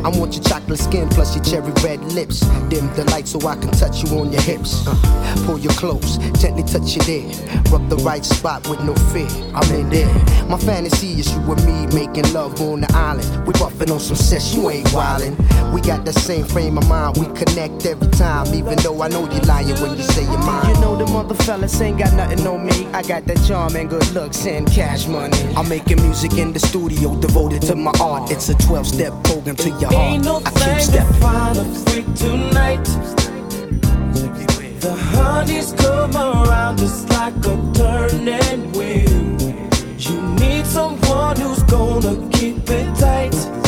[0.05, 2.39] I want your chocolate skin plus your cherry red lips.
[2.69, 4.87] Dim the light so I can touch you on your hips.
[4.87, 4.95] Uh,
[5.45, 7.27] pull you close, gently touch you there.
[7.69, 9.27] Rub the right spot with no fear.
[9.53, 10.13] I'm in there.
[10.47, 13.45] My fantasy is you and me making love on the island.
[13.45, 15.35] We buffing on some sex, you ain't wildin'.
[15.73, 17.17] We got the same frame of mind.
[17.17, 20.75] We connect every time, even though I know you lying when you say you're mine.
[20.75, 22.85] You know the mother fellas ain't got nothing on me.
[22.93, 25.37] I got that charm and good looks and cash money.
[25.55, 28.31] I'm making music in the studio devoted to my art.
[28.31, 30.47] It's a 12 step program to your Ain't no heart.
[30.47, 31.21] I keep thing to stepping.
[31.21, 32.83] find a freak tonight.
[34.79, 39.17] The honeys come around just like a turning wheel.
[39.97, 43.66] You need someone who's gonna keep it tight.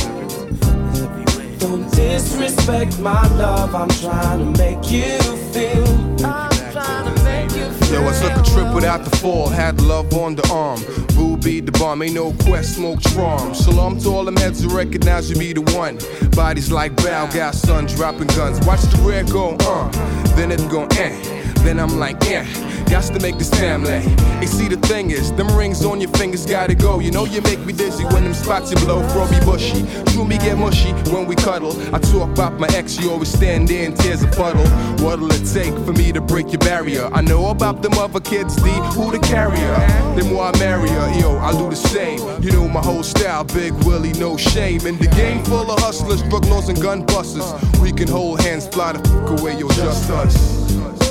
[1.60, 3.76] Don't disrespect my love.
[3.76, 5.18] I'm trying to make you
[5.52, 5.88] feel.
[6.26, 8.02] I'm trying to make you feel.
[8.02, 10.80] Yo, I took a trip without the fall, had love on the arm.
[11.16, 13.54] Ruby the bomb, ain't no quest, smoke charm.
[13.54, 16.00] Shalom to all them heads who recognize you be the one.
[16.32, 18.66] Bodies like Bow, got sun dropping guns.
[18.66, 19.90] Watch the rear go, uh,
[20.36, 21.39] then it go, eh.
[21.64, 22.46] Then I'm like, yeah,
[22.90, 24.00] got to make this family.
[24.40, 27.00] Hey, see, the thing is, them rings on your fingers gotta go.
[27.00, 29.86] You know you make me dizzy when them spots you blow, Froby bushy.
[30.14, 31.74] You me get mushy when we cuddle.
[31.94, 34.66] I talk about my ex, you always stand there and tears a puddle.
[35.04, 37.10] What'll it take for me to break your barrier?
[37.12, 39.76] I know about them other kids, D, who the carrier?
[40.16, 41.20] Then why I marry her?
[41.20, 42.20] Yo, I do the same.
[42.42, 44.86] You know my whole style, Big Willie, no shame.
[44.86, 47.52] In the game full of hustlers, drug lords, and gun busters.
[47.80, 51.09] We can hold hands, fly the fuck away, yo, just us.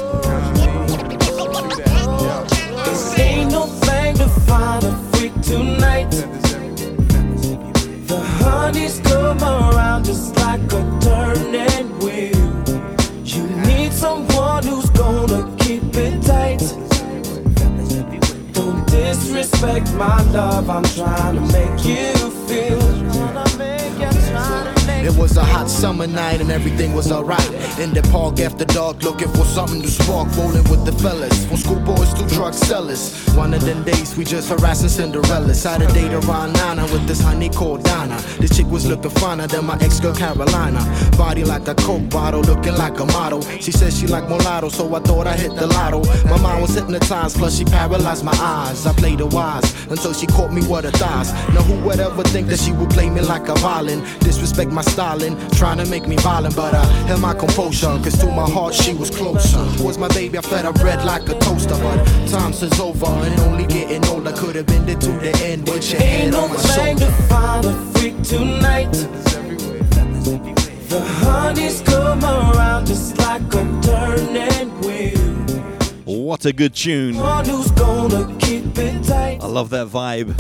[2.19, 3.67] There ain't no
[5.13, 6.11] freak tonight.
[8.11, 12.37] The honeys come around just like a turning wheel.
[13.25, 16.59] You need someone who's gonna keep it tight.
[18.53, 20.69] Don't disrespect my love.
[20.71, 23.08] I'm trying to make you feel.
[25.05, 27.51] It was a hot summer night and everything was alright.
[27.79, 31.47] In the park after dark, looking for something to spark, rolling with the fellas.
[31.47, 33.25] From schoolboys to drug sellers.
[33.35, 35.55] One of them days we just harassing Cinderella.
[35.55, 38.21] Side a date around Nana with this honey called Donna.
[38.39, 40.81] This chick was looking finer than my ex girl Carolina.
[41.17, 43.41] Body like a coke bottle, looking like a model.
[43.61, 46.03] She said she like mulatto, so I thought I hit the lotto.
[46.29, 48.85] My mind was hypnotized, plus she paralyzed my eyes.
[48.87, 51.33] I played the wise until she caught me with her thighs.
[51.55, 54.01] Now who would ever think that she would play me like a violin?
[54.21, 57.87] Disrespect my styling, trying to make me violent, but I held my composure.
[58.03, 59.59] Cause to my heart she was closer.
[59.85, 63.41] Was my baby, I fed her bread like a toaster, but times is over and
[63.41, 64.33] only getting older.
[64.33, 67.05] Could have been there to the end with your Ain't no on my thing to
[67.05, 67.23] shoulder.
[67.29, 68.93] find a freak tonight.
[70.89, 75.78] The honeys come around just like a turning wheel.
[76.09, 77.19] What a good tune.
[77.19, 79.43] One who's gonna keep it tight.
[79.43, 80.35] I love that vibe.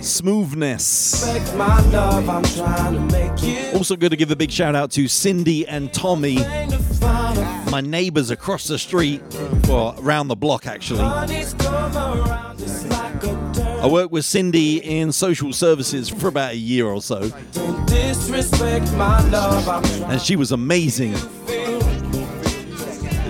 [0.00, 1.24] Smoothness.
[1.24, 3.76] Respect my love, I'm trying to make you.
[3.76, 7.36] Also, good to give a big shout out to Cindy and Tommy, Thing to find
[7.36, 9.22] a my neighbors across the street,
[9.66, 11.00] well, around the block actually.
[11.00, 13.80] honeys come around just like a turning.
[13.80, 18.92] I worked with Cindy in social services for about a year or so, Don't disrespect
[18.92, 21.16] my love, I'm trying and she was amazing.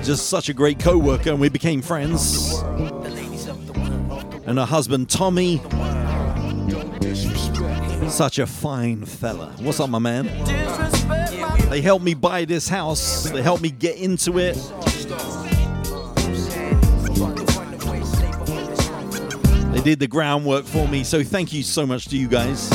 [0.06, 2.62] Just such a great co worker, and we became friends.
[4.46, 5.60] And her husband, Tommy,
[8.08, 9.52] such a fine fella.
[9.58, 10.26] What's up, my man?
[11.70, 14.54] They helped me buy this house, they helped me get into it.
[19.72, 22.70] They did the groundwork for me, so thank you so much to you guys.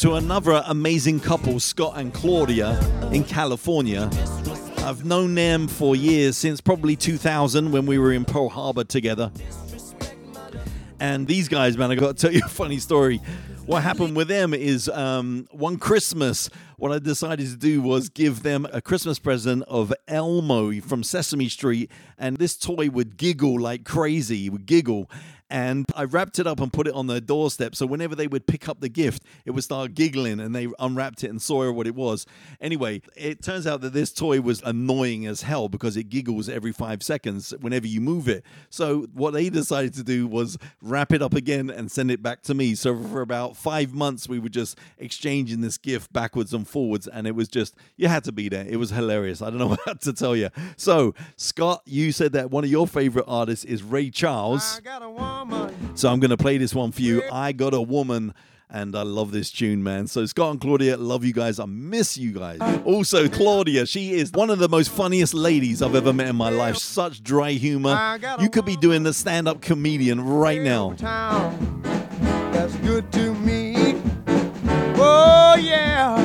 [0.00, 2.78] To another amazing couple, Scott and Claudia
[3.10, 4.10] in California.
[4.84, 9.32] I've known them for years, since probably 2000 when we were in Pearl Harbor together.
[11.00, 13.22] And these guys, man, I got to tell you a funny story.
[13.64, 18.42] What happened with them is um, one Christmas, what I decided to do was give
[18.42, 21.90] them a Christmas present of Elmo from Sesame Street.
[22.18, 25.10] And this toy would giggle like crazy, would giggle.
[25.50, 27.74] And I wrapped it up and put it on their doorstep.
[27.74, 31.22] So whenever they would pick up the gift, it would start giggling and they unwrapped
[31.22, 32.26] it and saw what it was.
[32.60, 36.72] Anyway, it turns out that this toy was annoying as hell because it giggles every
[36.72, 38.44] five seconds whenever you move it.
[38.70, 42.42] So what they decided to do was wrap it up again and send it back
[42.42, 42.74] to me.
[42.74, 47.06] So for about five months, we were just exchanging this gift backwards and forwards.
[47.06, 48.66] And it was just, you had to be there.
[48.66, 49.42] It was hilarious.
[49.42, 50.48] I don't know what to tell you.
[50.76, 54.80] So, Scott, you said that one of your favorite artists is Ray Charles.
[55.94, 57.22] So I'm going to play this one for you.
[57.32, 58.34] I Got a Woman.
[58.70, 60.06] and I love this tune, man.
[60.08, 61.60] So Scott and Claudia, love you guys.
[61.60, 62.58] I miss you guys.
[62.84, 66.48] Also, Claudia, she is one of the most funniest ladies I've ever met in my
[66.50, 66.76] life.
[66.78, 68.18] Such dry humor.
[68.40, 70.94] You could be doing the stand-up comedian right now.
[72.52, 74.00] that's good to me.
[74.96, 76.23] Oh yeah.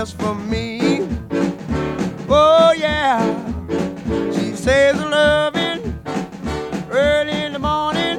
[0.00, 1.06] Just for me.
[2.26, 3.20] Oh yeah,
[4.32, 5.80] she says loving
[6.90, 8.18] early in the morning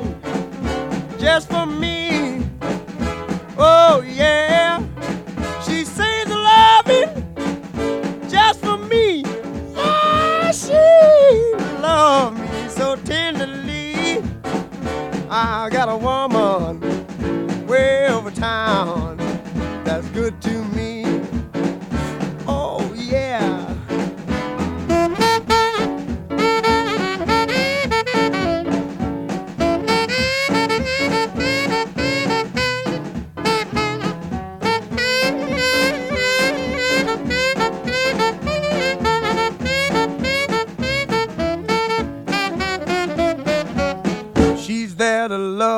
[1.18, 2.46] just for me.
[3.58, 4.84] Oh yeah,
[5.66, 7.10] she says loving
[8.30, 9.24] just for me.
[9.74, 10.84] Yeah, she
[11.82, 14.22] loves me so tenderly.
[15.32, 16.80] I got a woman
[17.66, 19.18] way over town
[19.84, 20.91] that's good to me.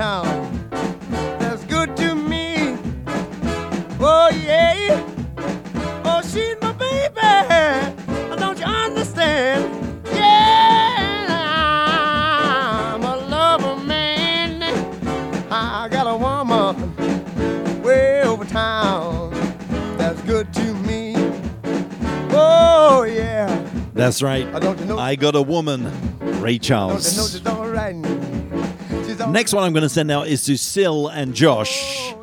[0.00, 0.66] Town
[1.38, 2.74] that's good to me.
[4.00, 5.04] Oh yeah.
[6.06, 7.20] Oh, she's my baby.
[8.38, 10.02] Don't you understand?
[10.06, 11.36] Yeah,
[12.94, 14.62] I'm a lover man.
[15.52, 19.34] I got a woman way over town
[19.98, 21.14] that's good to me.
[22.30, 23.68] Oh yeah.
[23.92, 24.46] That's right.
[24.54, 24.98] I don't know.
[24.98, 25.92] I got a woman,
[26.40, 28.19] Ray Don't you know Charles.
[29.28, 32.14] Next one I'm going to send out is to Sil and Josh.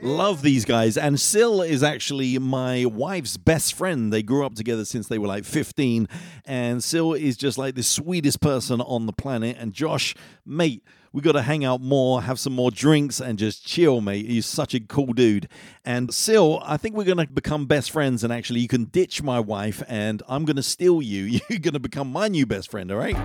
[0.00, 0.96] Love these guys.
[0.96, 4.12] And Sil is actually my wife's best friend.
[4.12, 6.08] They grew up together since they were like 15.
[6.44, 9.56] And Sil is just like the sweetest person on the planet.
[9.58, 10.14] And Josh,
[10.44, 14.26] mate, we got to hang out more, have some more drinks, and just chill, mate.
[14.26, 15.48] He's such a cool dude.
[15.84, 18.24] And Sil, I think we're going to become best friends.
[18.24, 21.40] And actually, you can ditch my wife, and I'm going to steal you.
[21.48, 23.16] You're going to become my new best friend, all right?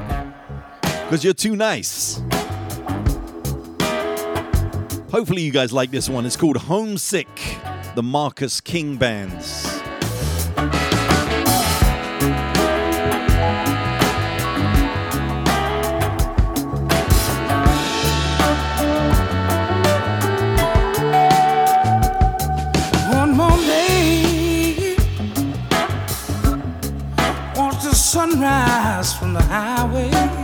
[0.81, 2.21] Because you're too nice.
[5.11, 6.25] Hopefully, you guys like this one.
[6.25, 7.27] It's called Homesick,
[7.95, 9.67] the Marcus King Bands.
[27.93, 30.40] Sunrise from the highway.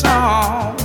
[0.00, 0.79] Song.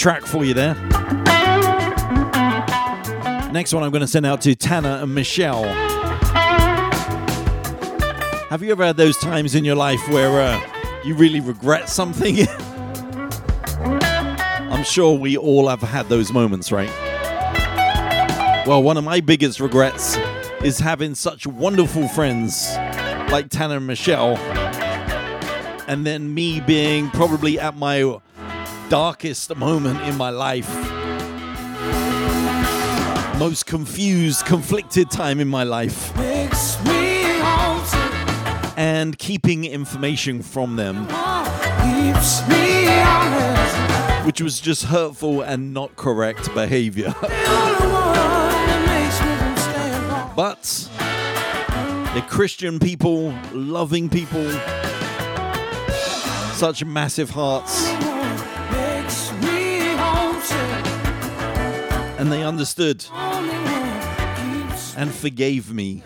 [0.00, 0.74] Track for you there.
[3.52, 5.64] Next one I'm going to send out to Tanner and Michelle.
[8.48, 10.58] Have you ever had those times in your life where uh,
[11.04, 12.48] you really regret something?
[14.72, 16.88] I'm sure we all have had those moments, right?
[18.66, 20.16] Well, one of my biggest regrets
[20.64, 22.74] is having such wonderful friends
[23.30, 24.38] like Tanner and Michelle,
[25.86, 28.18] and then me being probably at my
[28.90, 30.68] darkest moment in my life,
[33.38, 41.04] most confused, conflicted time in my life, Makes me haunted, and keeping information from them,
[44.26, 47.14] which was just hurtful and not correct behavior.
[47.20, 48.12] The only one
[48.66, 50.32] that makes me from staying wrong.
[50.34, 50.90] But
[52.12, 54.50] they're Christian people, loving people,
[56.54, 57.88] such massive hearts,
[62.20, 63.02] and they understood
[64.94, 66.02] and forgave me.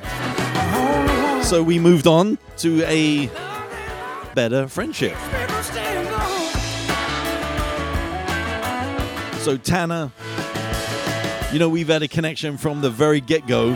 [1.42, 3.28] So we moved on to a
[4.32, 5.16] better friendship.
[9.40, 10.12] So Tanner,
[11.52, 13.74] you know, we've had a connection from the very get go.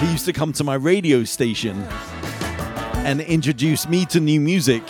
[0.00, 1.82] He used to come to my radio station
[3.06, 4.86] and introduce me to new music.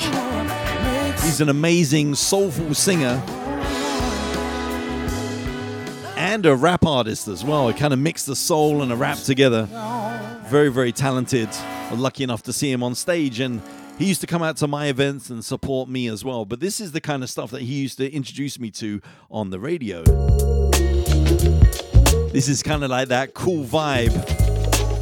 [1.20, 3.22] He's an amazing, soulful singer
[6.47, 7.69] and a rap artist as well.
[7.69, 9.69] He kind of mixed the soul and the rap together.
[10.48, 11.48] Very, very talented.
[11.48, 13.62] I was lucky enough to see him on stage, and
[13.97, 16.44] he used to come out to my events and support me as well.
[16.44, 19.01] But this is the kind of stuff that he used to introduce me to
[19.31, 20.02] on the radio.
[22.32, 24.12] This is kind of like that cool vibe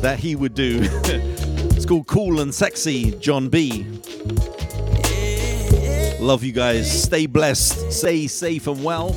[0.02, 0.80] that he would do.
[0.82, 3.86] it's called Cool and Sexy, John B.
[6.20, 7.02] Love you guys.
[7.02, 7.92] Stay blessed.
[7.92, 9.16] Stay safe and well.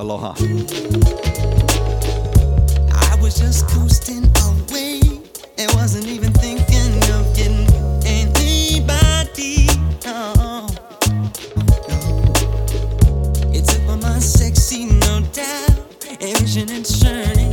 [0.00, 0.32] Aloha.
[2.90, 4.98] I was just coasting away
[5.58, 7.68] and wasn't even thinking of getting
[8.06, 9.66] anybody.
[10.06, 10.68] No, no.
[13.52, 17.52] Took my sexy, no doubt, vision and churning.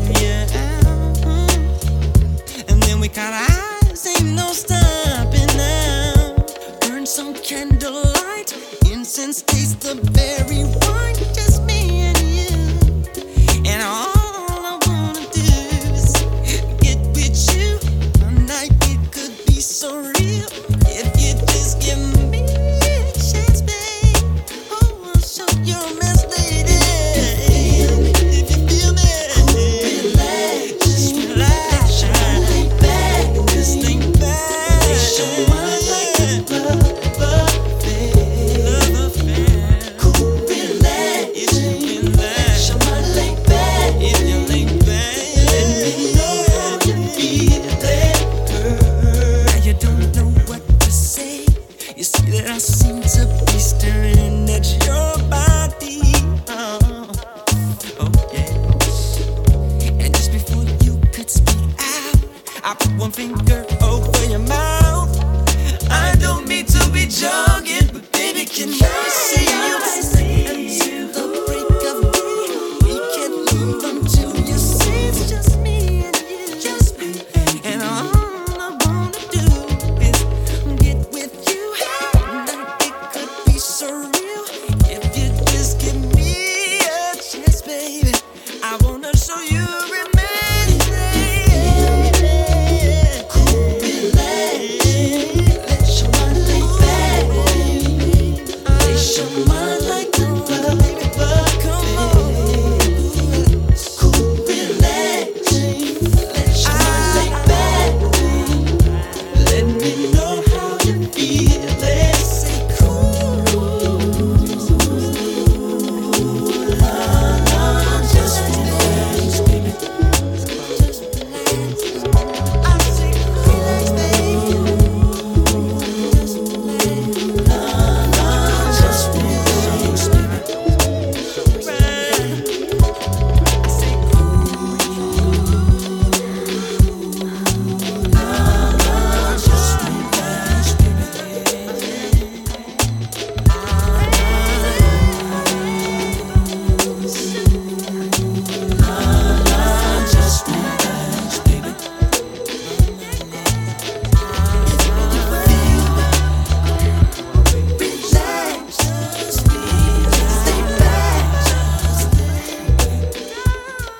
[2.70, 6.36] And then we caught eyes, ain't no stopping now.
[6.80, 8.56] Burn some candlelight,
[8.90, 10.64] incense the very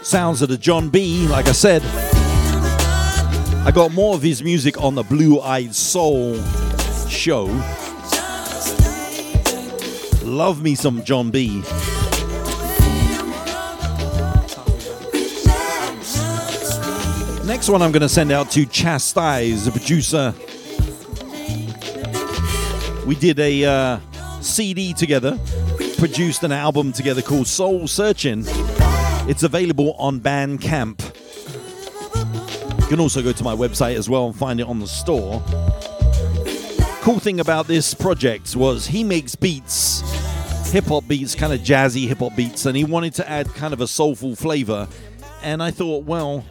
[0.08, 1.82] Sounds of the John B, like I said.
[3.66, 6.42] I got more of his music on the Blue Eyed Soul
[7.10, 7.48] show.
[10.24, 11.58] Love me some John B.
[17.46, 20.34] Next one I'm going to send out to Chastise, the producer.
[23.06, 24.00] We did a uh,
[24.40, 25.38] CD together,
[25.98, 28.46] produced an album together called Soul Searching.
[29.28, 31.02] It's available on Bandcamp.
[32.80, 35.44] You can also go to my website as well and find it on the store.
[37.02, 40.02] Cool thing about this project was he makes beats,
[40.72, 43.74] hip hop beats, kind of jazzy hip hop beats, and he wanted to add kind
[43.74, 44.88] of a soulful flavor.
[45.44, 46.46] And I thought, well,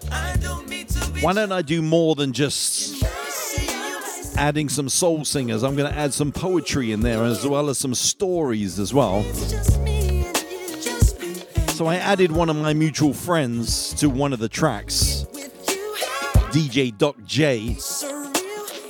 [1.20, 3.02] why don't I do more than just
[4.36, 5.62] adding some soul singers?
[5.62, 9.24] I'm going to add some poetry in there as well as some stories as well.
[11.76, 15.26] So I added one of my mutual friends to one of the tracks,
[16.50, 17.76] DJ Doc J.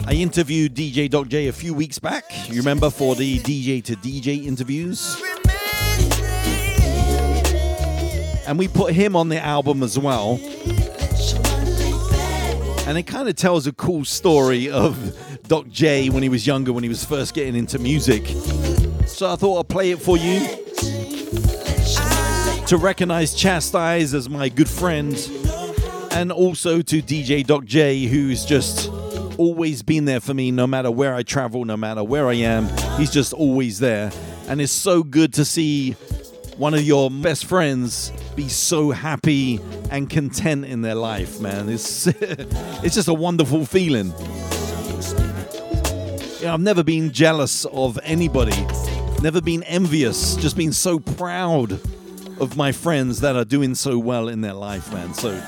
[0.07, 2.25] I interviewed DJ Doc J a few weeks back.
[2.49, 5.21] You remember for the DJ to DJ interviews?
[8.47, 10.39] And we put him on the album as well.
[12.87, 16.73] And it kind of tells a cool story of Doc J when he was younger,
[16.73, 18.29] when he was first getting into music.
[19.09, 20.66] So I thought I'd play it for you
[22.67, 25.15] to recognize Chastise as my good friend,
[26.11, 28.91] and also to DJ Doc J, who's just
[29.39, 32.69] always been there for me no matter where I travel, no matter where I am.
[32.99, 34.11] He's just always there.
[34.49, 35.93] And it's so good to see
[36.57, 39.61] one of your best friends be so happy
[39.93, 41.69] and content in their life, man.
[41.69, 44.13] It's it's just a wonderful feeling.
[46.41, 48.67] Yeah, I've never been jealous of anybody,
[49.23, 51.81] never been envious, just been so proud
[52.41, 55.15] of my friends that are doing so well in their life, man.
[55.15, 55.41] So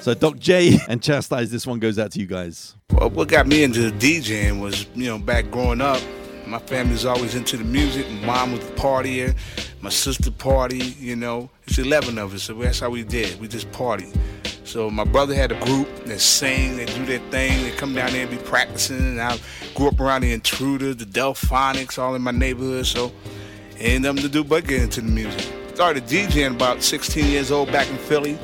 [0.00, 2.74] so Doc J and Chastise, this one goes out to you guys.
[2.90, 6.00] Well, what got me into DJing was, you know, back growing up,
[6.46, 8.10] my family's always into the music.
[8.10, 9.36] My mom was a partier,
[9.82, 11.50] my sister party, you know.
[11.66, 13.38] It's 11 of us, so that's how we did.
[13.40, 14.10] We just party.
[14.64, 18.12] So my brother had a group that sang, they do their thing, they come down
[18.12, 18.98] there and be practicing.
[18.98, 19.38] And I
[19.74, 22.86] grew up around the Intruders, the Delfonics, all in my neighborhood.
[22.86, 23.12] So
[23.78, 25.52] ain't nothing to do but get into the music.
[25.80, 28.38] Started DJing about 16 years old back in Philly.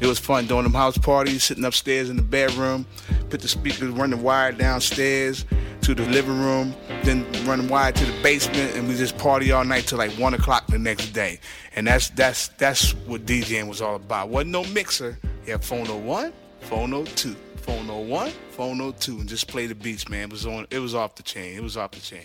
[0.00, 2.86] It was fun doing them house parties, sitting upstairs in the bedroom,
[3.30, 5.44] put the speakers, run the wire downstairs
[5.82, 9.52] to the living room, then run the wire to the basement, and we just party
[9.52, 11.38] all night till like one o'clock the next day.
[11.76, 14.30] And that's that's that's what DJing was all about.
[14.30, 15.20] Wasn't no mixer.
[15.46, 16.32] You had phone 01,
[16.62, 20.24] phone 02, phone 01, phone 02, and just play the beats, man.
[20.24, 20.66] It was on.
[20.68, 21.54] It was off the chain.
[21.54, 22.24] It was off the chain.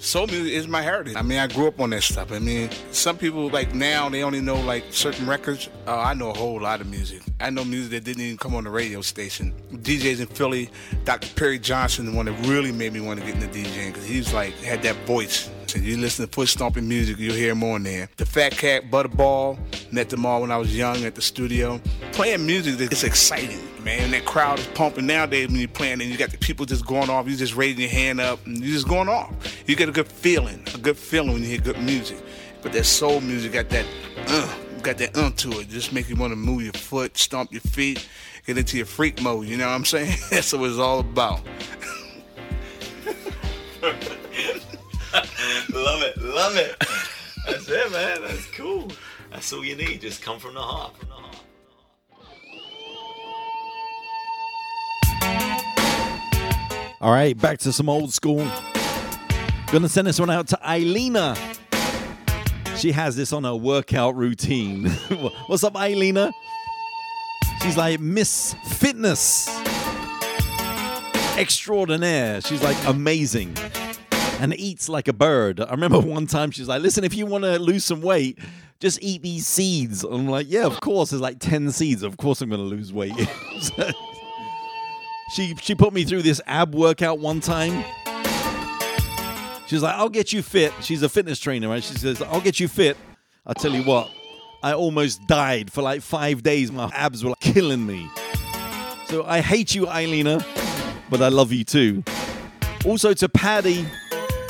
[0.00, 1.14] Soul music is my heritage.
[1.14, 2.32] I mean, I grew up on that stuff.
[2.32, 5.68] I mean, some people like now they only know like certain records.
[5.86, 7.20] Uh, I know a whole lot of music.
[7.38, 9.52] I know music that didn't even come on the radio station.
[9.70, 10.70] DJs in Philly,
[11.04, 11.28] Dr.
[11.34, 14.32] Perry Johnson, the one that really made me want to get into DJing because he's
[14.32, 15.50] like had that voice.
[15.74, 18.08] And you listen to foot stomping music, you'll hear on there.
[18.16, 19.58] The Fat Cat, Butterball,
[19.92, 21.80] met them all when I was young at the studio.
[22.12, 24.04] Playing music, it's exciting, man.
[24.04, 26.86] And that crowd is pumping nowadays when you're playing and you got the people just
[26.86, 27.28] going off.
[27.28, 29.30] You just raising your hand up and you're just going off.
[29.66, 32.18] You get a good feeling, a good feeling when you hear good music.
[32.62, 33.86] But that soul music got that,
[34.28, 35.68] uh, got that uh to it.
[35.68, 38.08] Just make you want to move your foot, stomp your feet,
[38.46, 39.46] get into your freak mode.
[39.46, 40.16] You know what I'm saying?
[40.30, 41.40] That's what it's all about.
[45.72, 46.76] love it, love it.
[47.46, 48.22] That's it, man.
[48.22, 48.92] That's cool.
[49.32, 50.00] That's all you need.
[50.00, 50.96] Just come from the heart.
[50.96, 51.36] From the heart.
[57.00, 58.46] All right, back to some old school.
[59.72, 61.36] Gonna send this one out to Eilina.
[62.76, 64.86] She has this on her workout routine.
[65.46, 66.32] What's up, Eilina?
[67.62, 69.48] She's like Miss Fitness
[71.36, 72.40] extraordinaire.
[72.42, 73.56] She's like amazing
[74.40, 75.60] and eats like a bird.
[75.60, 78.38] I remember one time she's like, listen, if you want to lose some weight,
[78.80, 80.02] just eat these seeds.
[80.04, 81.10] I'm like, yeah, of course.
[81.10, 82.02] There's like 10 seeds.
[82.02, 83.12] Of course I'm going to lose weight.
[85.34, 87.84] she, she put me through this ab workout one time.
[89.66, 90.72] She's like, I'll get you fit.
[90.80, 91.84] She's a fitness trainer, right?
[91.84, 92.96] She says, I'll get you fit.
[93.46, 94.10] I'll tell you what,
[94.62, 96.72] I almost died for like five days.
[96.72, 98.08] My abs were like killing me.
[99.06, 100.44] So I hate you, Eilina,
[101.08, 102.02] but I love you too.
[102.84, 103.86] Also to Paddy,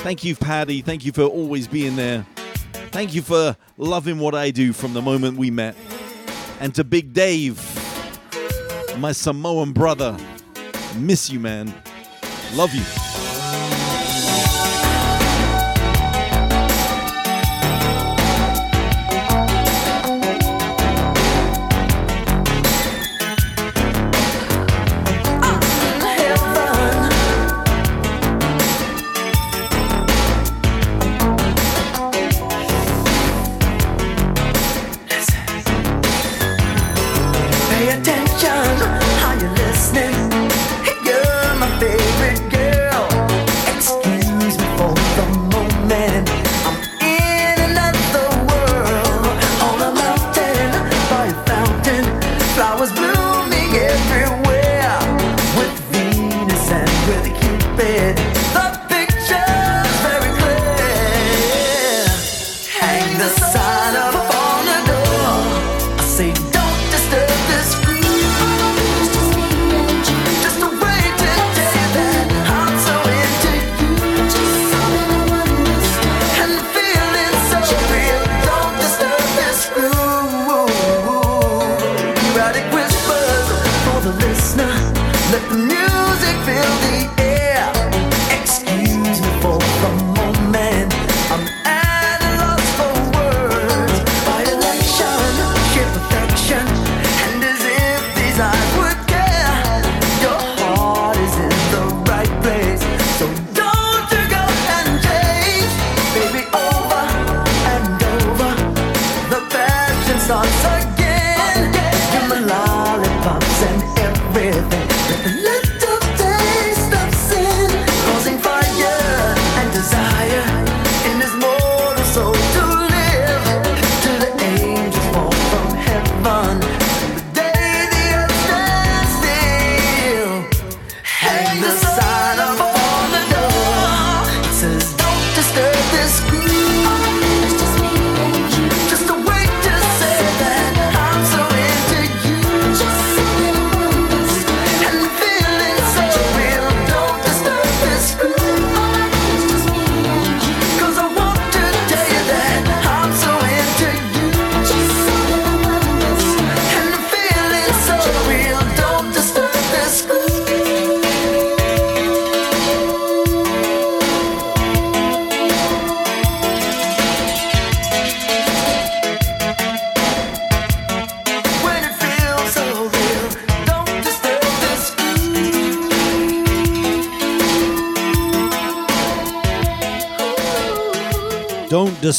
[0.03, 0.83] thank you, Paddy.
[0.83, 2.27] Thank you for always being there.
[2.93, 5.77] Thank you for loving what I do from the moment we met.
[6.59, 7.57] And to Big Dave,
[8.99, 10.17] my Samoan brother,
[10.97, 11.73] miss you, man.
[12.55, 12.83] Love you.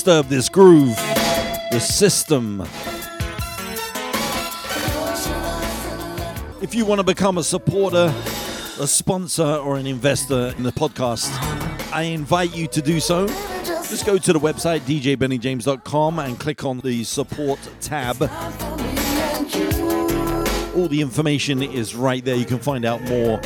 [0.04, 0.96] Disturb this groove.
[1.70, 2.62] The system.
[6.60, 8.12] If you want to become a supporter,
[8.80, 11.30] a sponsor, or an investor in the podcast,
[11.94, 13.28] I invite you to do so.
[13.28, 18.24] Just go to the website djbennyjames.com and click on the support tab.
[20.76, 22.36] All the information is right there.
[22.36, 23.40] You can find out more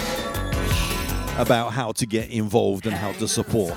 [1.38, 3.74] about how to get involved and how to support.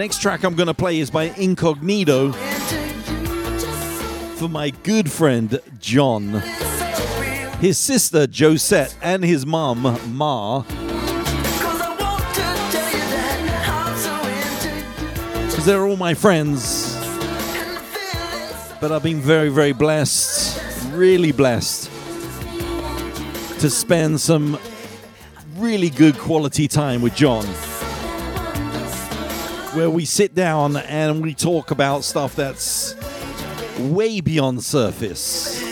[0.00, 2.32] Next track I'm going to play is by Incognito
[4.32, 6.42] for my good friend John.
[7.60, 10.62] His sister Josette and his mum Ma.
[15.42, 16.96] Because they're all my friends.
[18.80, 21.90] But I've been very, very blessed, really blessed
[23.60, 24.58] to spend some
[25.56, 27.44] really good quality time with John
[29.74, 32.96] where we sit down and we talk about stuff that's
[33.78, 35.62] way beyond surface.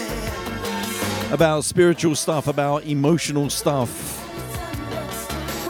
[1.32, 4.14] About spiritual stuff, about emotional stuff,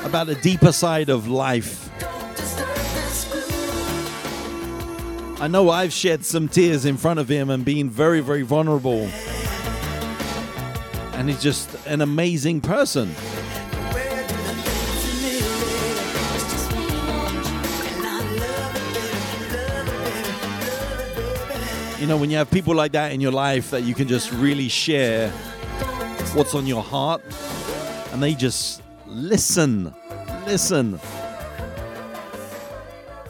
[0.05, 1.89] about the deeper side of life.
[5.41, 9.09] I know I've shed some tears in front of him and been very, very vulnerable.
[11.15, 13.15] And he's just an amazing person.
[22.01, 24.31] You know, when you have people like that in your life that you can just
[24.31, 25.31] really share
[26.33, 27.21] what's on your heart
[28.13, 29.93] and they just listen,
[30.47, 31.01] listen.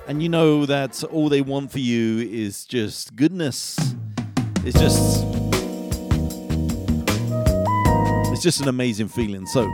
[0.07, 3.79] And you know that all they want for you is just goodness.
[4.65, 5.25] It's just
[8.31, 9.47] it's just an amazing feeling.
[9.47, 9.67] So,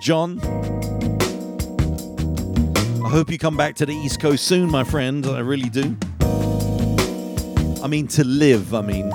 [0.00, 0.40] John,
[3.04, 5.26] I hope you come back to the East Coast soon, my friend.
[5.26, 5.98] I really do.
[7.86, 9.10] I mean, to live, I mean,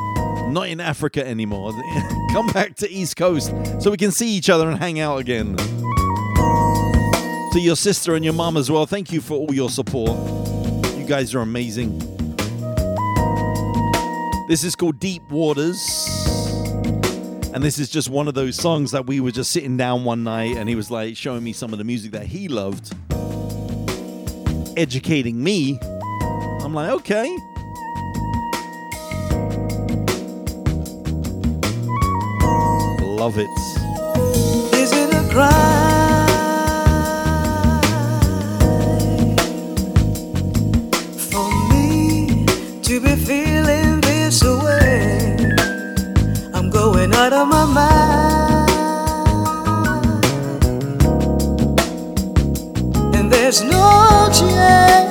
[0.53, 1.73] not in Africa anymore.
[2.31, 5.57] come back to East Coast so we can see each other and hang out again.
[5.57, 10.11] To your sister and your mom as well, thank you for all your support.
[10.97, 11.99] You guys are amazing.
[14.47, 15.77] This is called Deep Waters.
[17.53, 20.23] And this is just one of those songs that we were just sitting down one
[20.23, 22.93] night and he was like showing me some of the music that he loved,
[24.77, 25.77] educating me.
[26.63, 27.37] I'm like, okay.
[33.21, 33.49] Love it.
[34.73, 36.27] Is it a crime
[41.29, 42.47] for me
[42.81, 45.37] to be feeling this way?
[46.55, 48.69] I'm going out of my mind.
[53.15, 55.10] And there's no change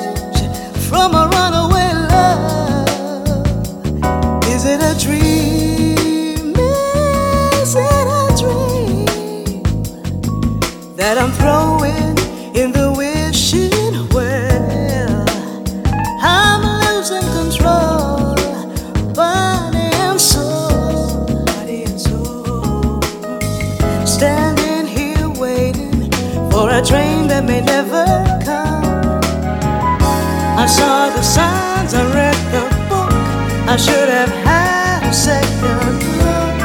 [30.71, 33.13] saw the signs, I read the book.
[33.73, 36.57] I should have had a second look,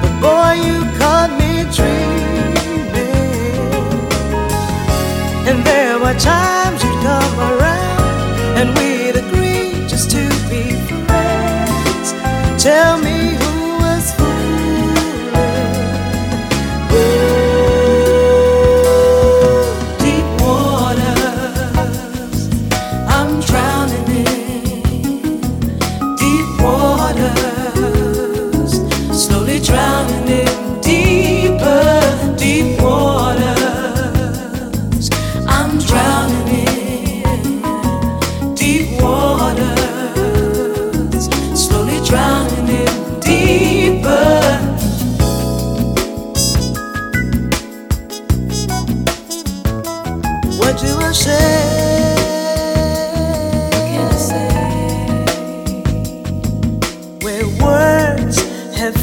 [0.00, 3.18] but boy, you caught me dreaming.
[5.48, 6.67] And there were times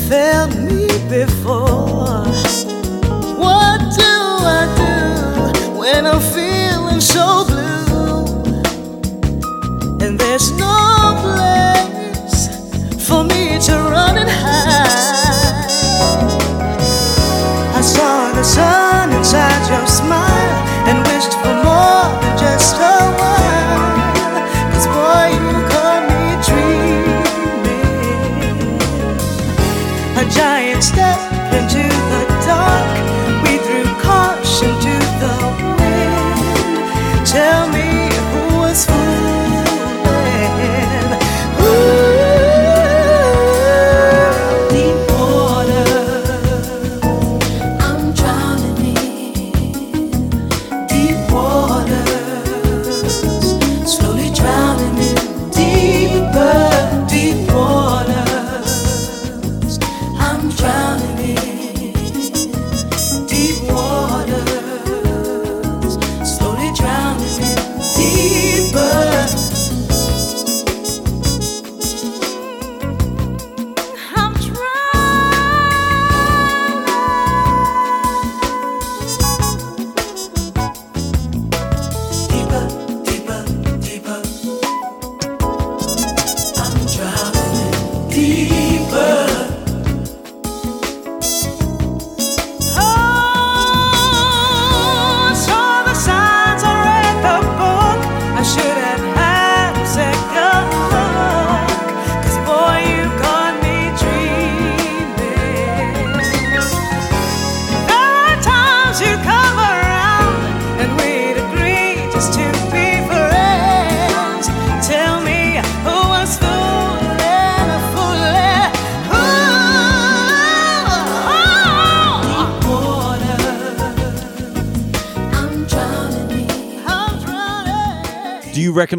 [0.10, 2.26] failed me before.
[3.44, 4.14] What do
[4.58, 8.26] I do when I'm feeling so blue?
[10.06, 12.48] And there's no place
[13.08, 14.95] for me to run and hide.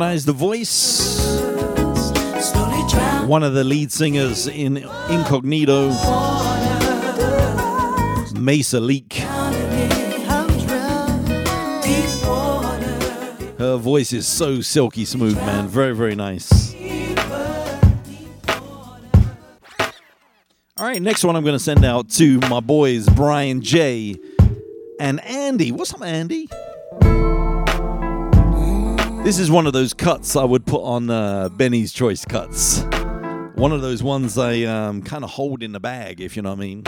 [0.07, 1.41] The voice?
[3.27, 5.91] One of the lead singers in Incognito,
[8.35, 9.15] Maysa Leak.
[13.59, 15.67] Her voice is so silky smooth, man.
[15.67, 16.75] Very, very nice.
[20.79, 24.15] All right, next one I'm going to send out to my boys, Brian J.
[25.01, 25.73] and Andy.
[25.73, 26.46] What's up, Andy?
[29.27, 32.83] This is one of those cuts I would put on uh, Benny's Choice cuts.
[33.57, 36.51] One of those ones I um, kind of hold in the bag, if you know
[36.51, 36.85] what I mean.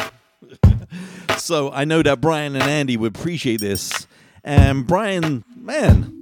[1.36, 4.06] so I know that Brian and Andy would appreciate this.
[4.44, 6.14] And Brian, man,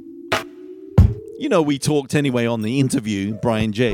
[1.39, 3.93] you know, we talked anyway on the interview, Brian J.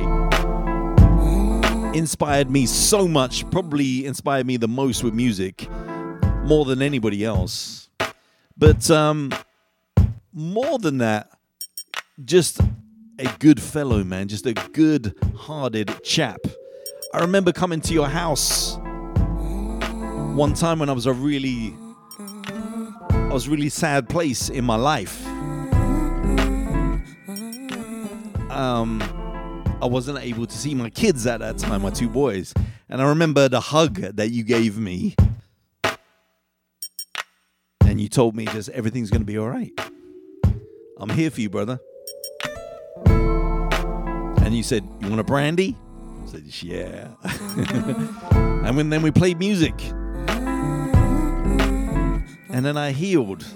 [1.93, 5.69] Inspired me so much, probably inspired me the most with music,
[6.45, 7.89] more than anybody else.
[8.57, 9.33] But um,
[10.33, 11.29] more than that,
[12.25, 12.61] just
[13.19, 16.41] a good fellow, man, just a good hearted chap.
[17.15, 18.77] I remember coming to your house
[20.35, 21.75] one time when I was a really,
[23.11, 25.27] I was really sad place in my life.
[28.51, 29.03] Um,
[29.81, 32.55] I wasn't able to see my kids at that time, my two boys,
[32.89, 35.15] and I remember the hug that you gave me,
[37.81, 39.73] and you told me just everything's gonna be all right.
[40.99, 41.81] I'm here for you, brother.
[44.53, 45.79] And you said, "You want a brandy?"
[46.23, 47.09] I said, "Yeah."
[48.67, 49.73] and when then we played music,
[52.51, 53.47] and then I healed,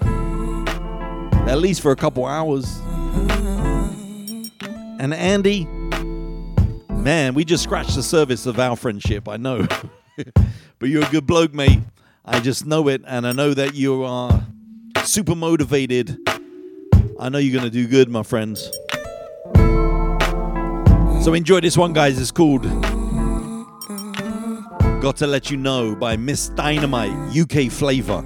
[1.47, 2.79] at least for a couple hours.
[4.99, 5.65] And Andy,
[6.89, 9.29] man, we just scratched the surface of our friendship.
[9.29, 9.67] I know,
[10.79, 11.81] but you're a good bloke, mate.
[12.25, 14.43] I just know it, and I know that you are
[15.03, 16.17] super motivated.
[17.19, 18.71] I know you're gonna do good, my friends.
[21.27, 22.21] So enjoy this one, guys.
[22.21, 22.63] It's called
[25.01, 26.51] Got to Let You Know by Ms.
[26.55, 28.23] Dynamite, UK flavor.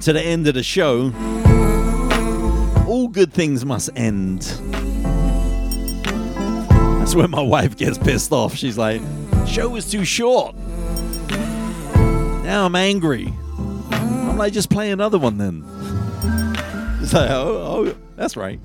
[0.00, 1.12] Coming to the end of the show.
[2.86, 4.42] All good things must end.
[6.98, 8.54] That's when my wife gets pissed off.
[8.54, 9.02] She's like,
[9.46, 10.56] show was too short.
[12.44, 13.32] Now I'm angry.
[13.90, 15.64] I'm like, just play another one then.
[17.02, 18.60] It's like, oh, oh, that's right.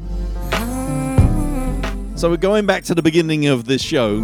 [2.15, 4.21] So we're going back to the beginning of this show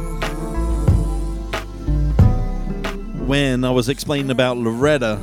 [3.28, 5.20] when I was explaining about Loretta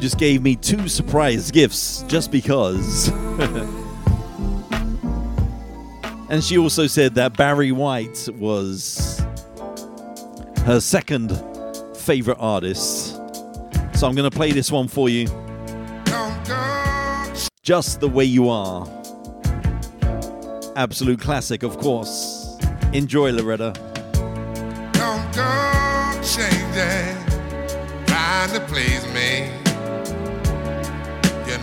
[0.00, 3.08] just gave me two surprise gifts just because.
[6.30, 9.22] and she also said that Barry White was
[10.64, 11.30] her second
[11.94, 13.16] favorite artist.
[13.94, 15.26] So I'm going to play this one for you.
[17.62, 18.88] Just the way you are.
[20.76, 22.56] Absolute classic, of course.
[22.94, 23.74] Enjoy, Loretta.
[24.94, 27.16] go changing,
[28.06, 29.59] trying to please me.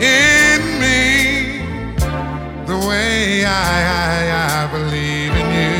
[0.00, 1.58] in me
[2.66, 3.50] the way I,
[4.02, 5.76] I, I believe in you?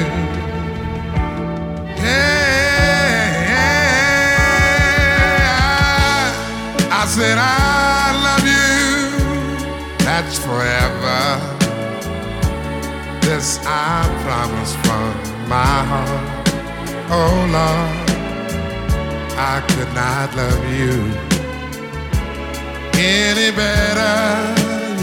[2.03, 3.59] Yeah,
[5.61, 8.77] I, I said I love you.
[10.05, 11.21] That's forever.
[13.23, 15.13] This I promise from
[15.49, 16.49] my heart.
[17.11, 18.09] Oh Lord.
[19.41, 21.38] I could not love you
[22.99, 24.17] any better.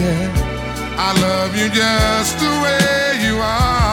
[0.02, 3.85] Yeah, I love you just the way you are.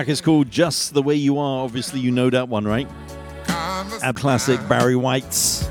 [0.00, 1.62] Track is called Just the Way You Are.
[1.62, 2.88] Obviously, you know that one, right?
[4.02, 5.68] Our classic Barry White's.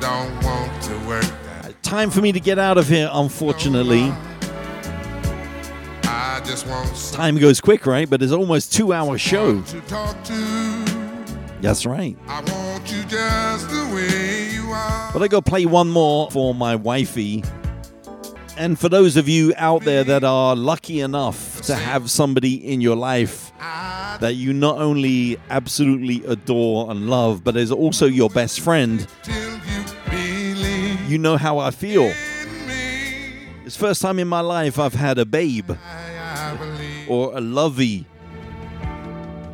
[0.00, 1.66] Don't want to work that.
[1.66, 4.10] Uh, time for me to get out of here, unfortunately.
[6.04, 8.08] I just want Time goes quick, right?
[8.08, 9.60] But it's almost two hour show.
[9.60, 10.34] to talk to.
[11.60, 12.16] That's right.
[12.26, 15.12] I want you just the way you are.
[15.12, 17.44] But I go play one more for my wifey.
[18.60, 22.82] And for those of you out there that are lucky enough to have somebody in
[22.82, 28.60] your life that you not only absolutely adore and love, but is also your best
[28.60, 29.06] friend,
[31.08, 32.12] you know how I feel.
[33.64, 35.70] It's first time in my life I've had a babe
[37.08, 38.04] or a lovey.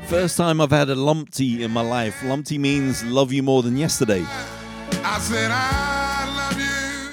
[0.08, 2.24] First time I've had a lumpty in my life.
[2.24, 4.24] Lumpty means love you more than yesterday.
[5.04, 5.95] I said I.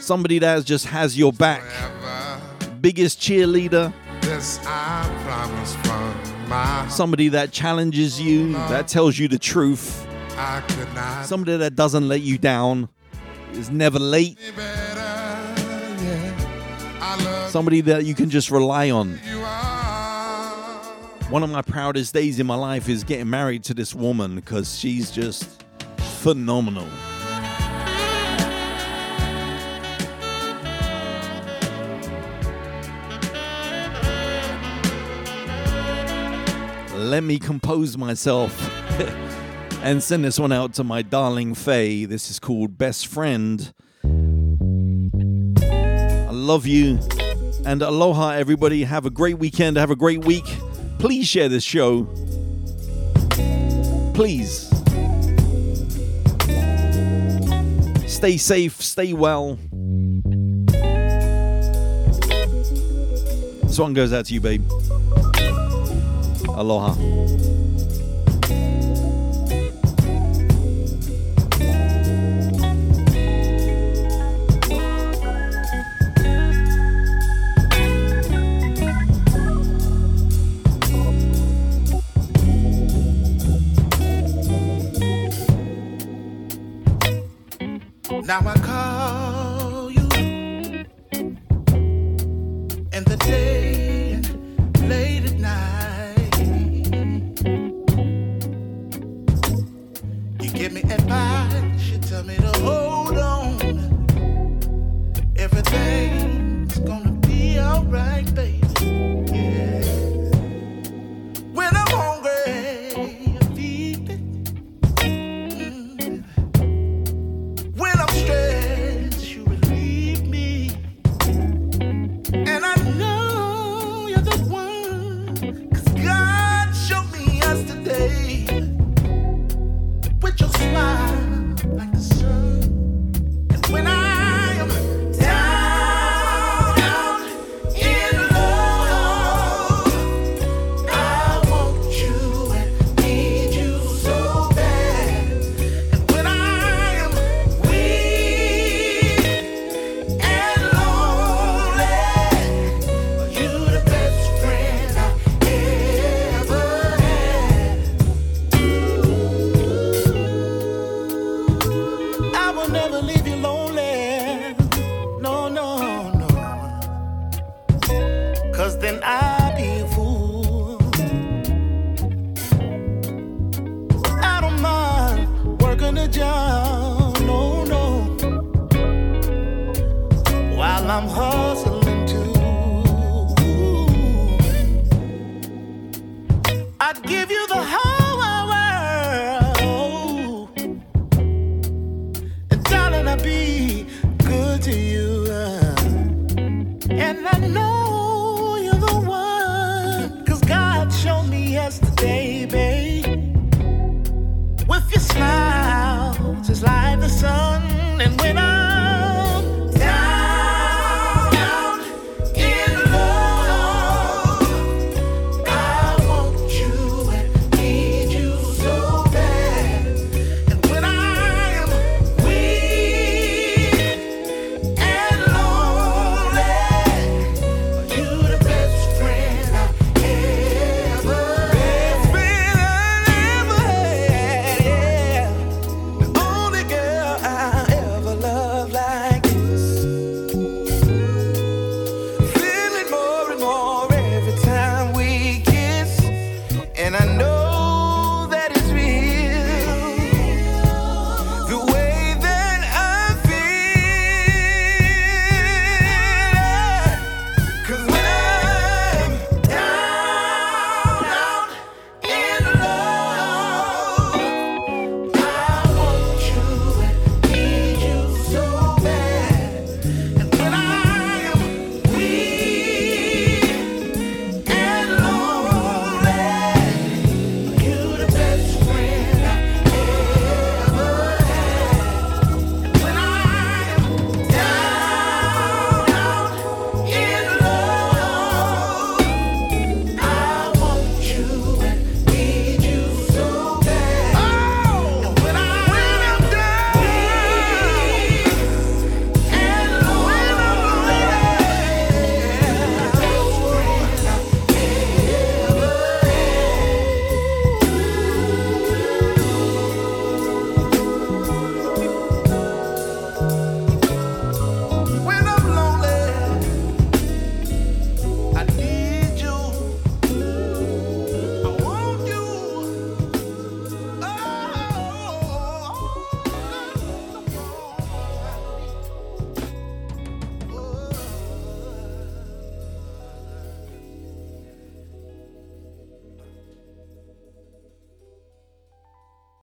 [0.03, 1.63] Somebody that just has your back.
[2.81, 3.93] Biggest cheerleader.
[4.19, 10.05] This I promise from my Somebody that challenges you, that tells you the truth.
[10.31, 11.25] I could not.
[11.25, 12.89] Somebody that doesn't let you down
[13.53, 14.37] is never late.
[17.47, 19.17] Somebody that you can just rely on.
[21.29, 24.77] One of my proudest days in my life is getting married to this woman because
[24.77, 25.63] she's just
[26.19, 26.89] phenomenal.
[37.03, 38.57] Let me compose myself
[39.83, 42.05] and send this one out to my darling Faye.
[42.05, 43.73] This is called Best Friend.
[44.05, 44.07] I
[46.31, 46.99] love you.
[47.65, 48.85] And aloha, everybody.
[48.85, 49.75] Have a great weekend.
[49.75, 50.45] Have a great week.
[50.97, 52.05] Please share this show.
[54.13, 54.69] Please.
[58.07, 58.81] Stay safe.
[58.81, 59.59] Stay well.
[63.63, 64.63] This one goes out to you, babe.
[66.55, 66.93] Aloha.
[88.25, 88.72] Now I call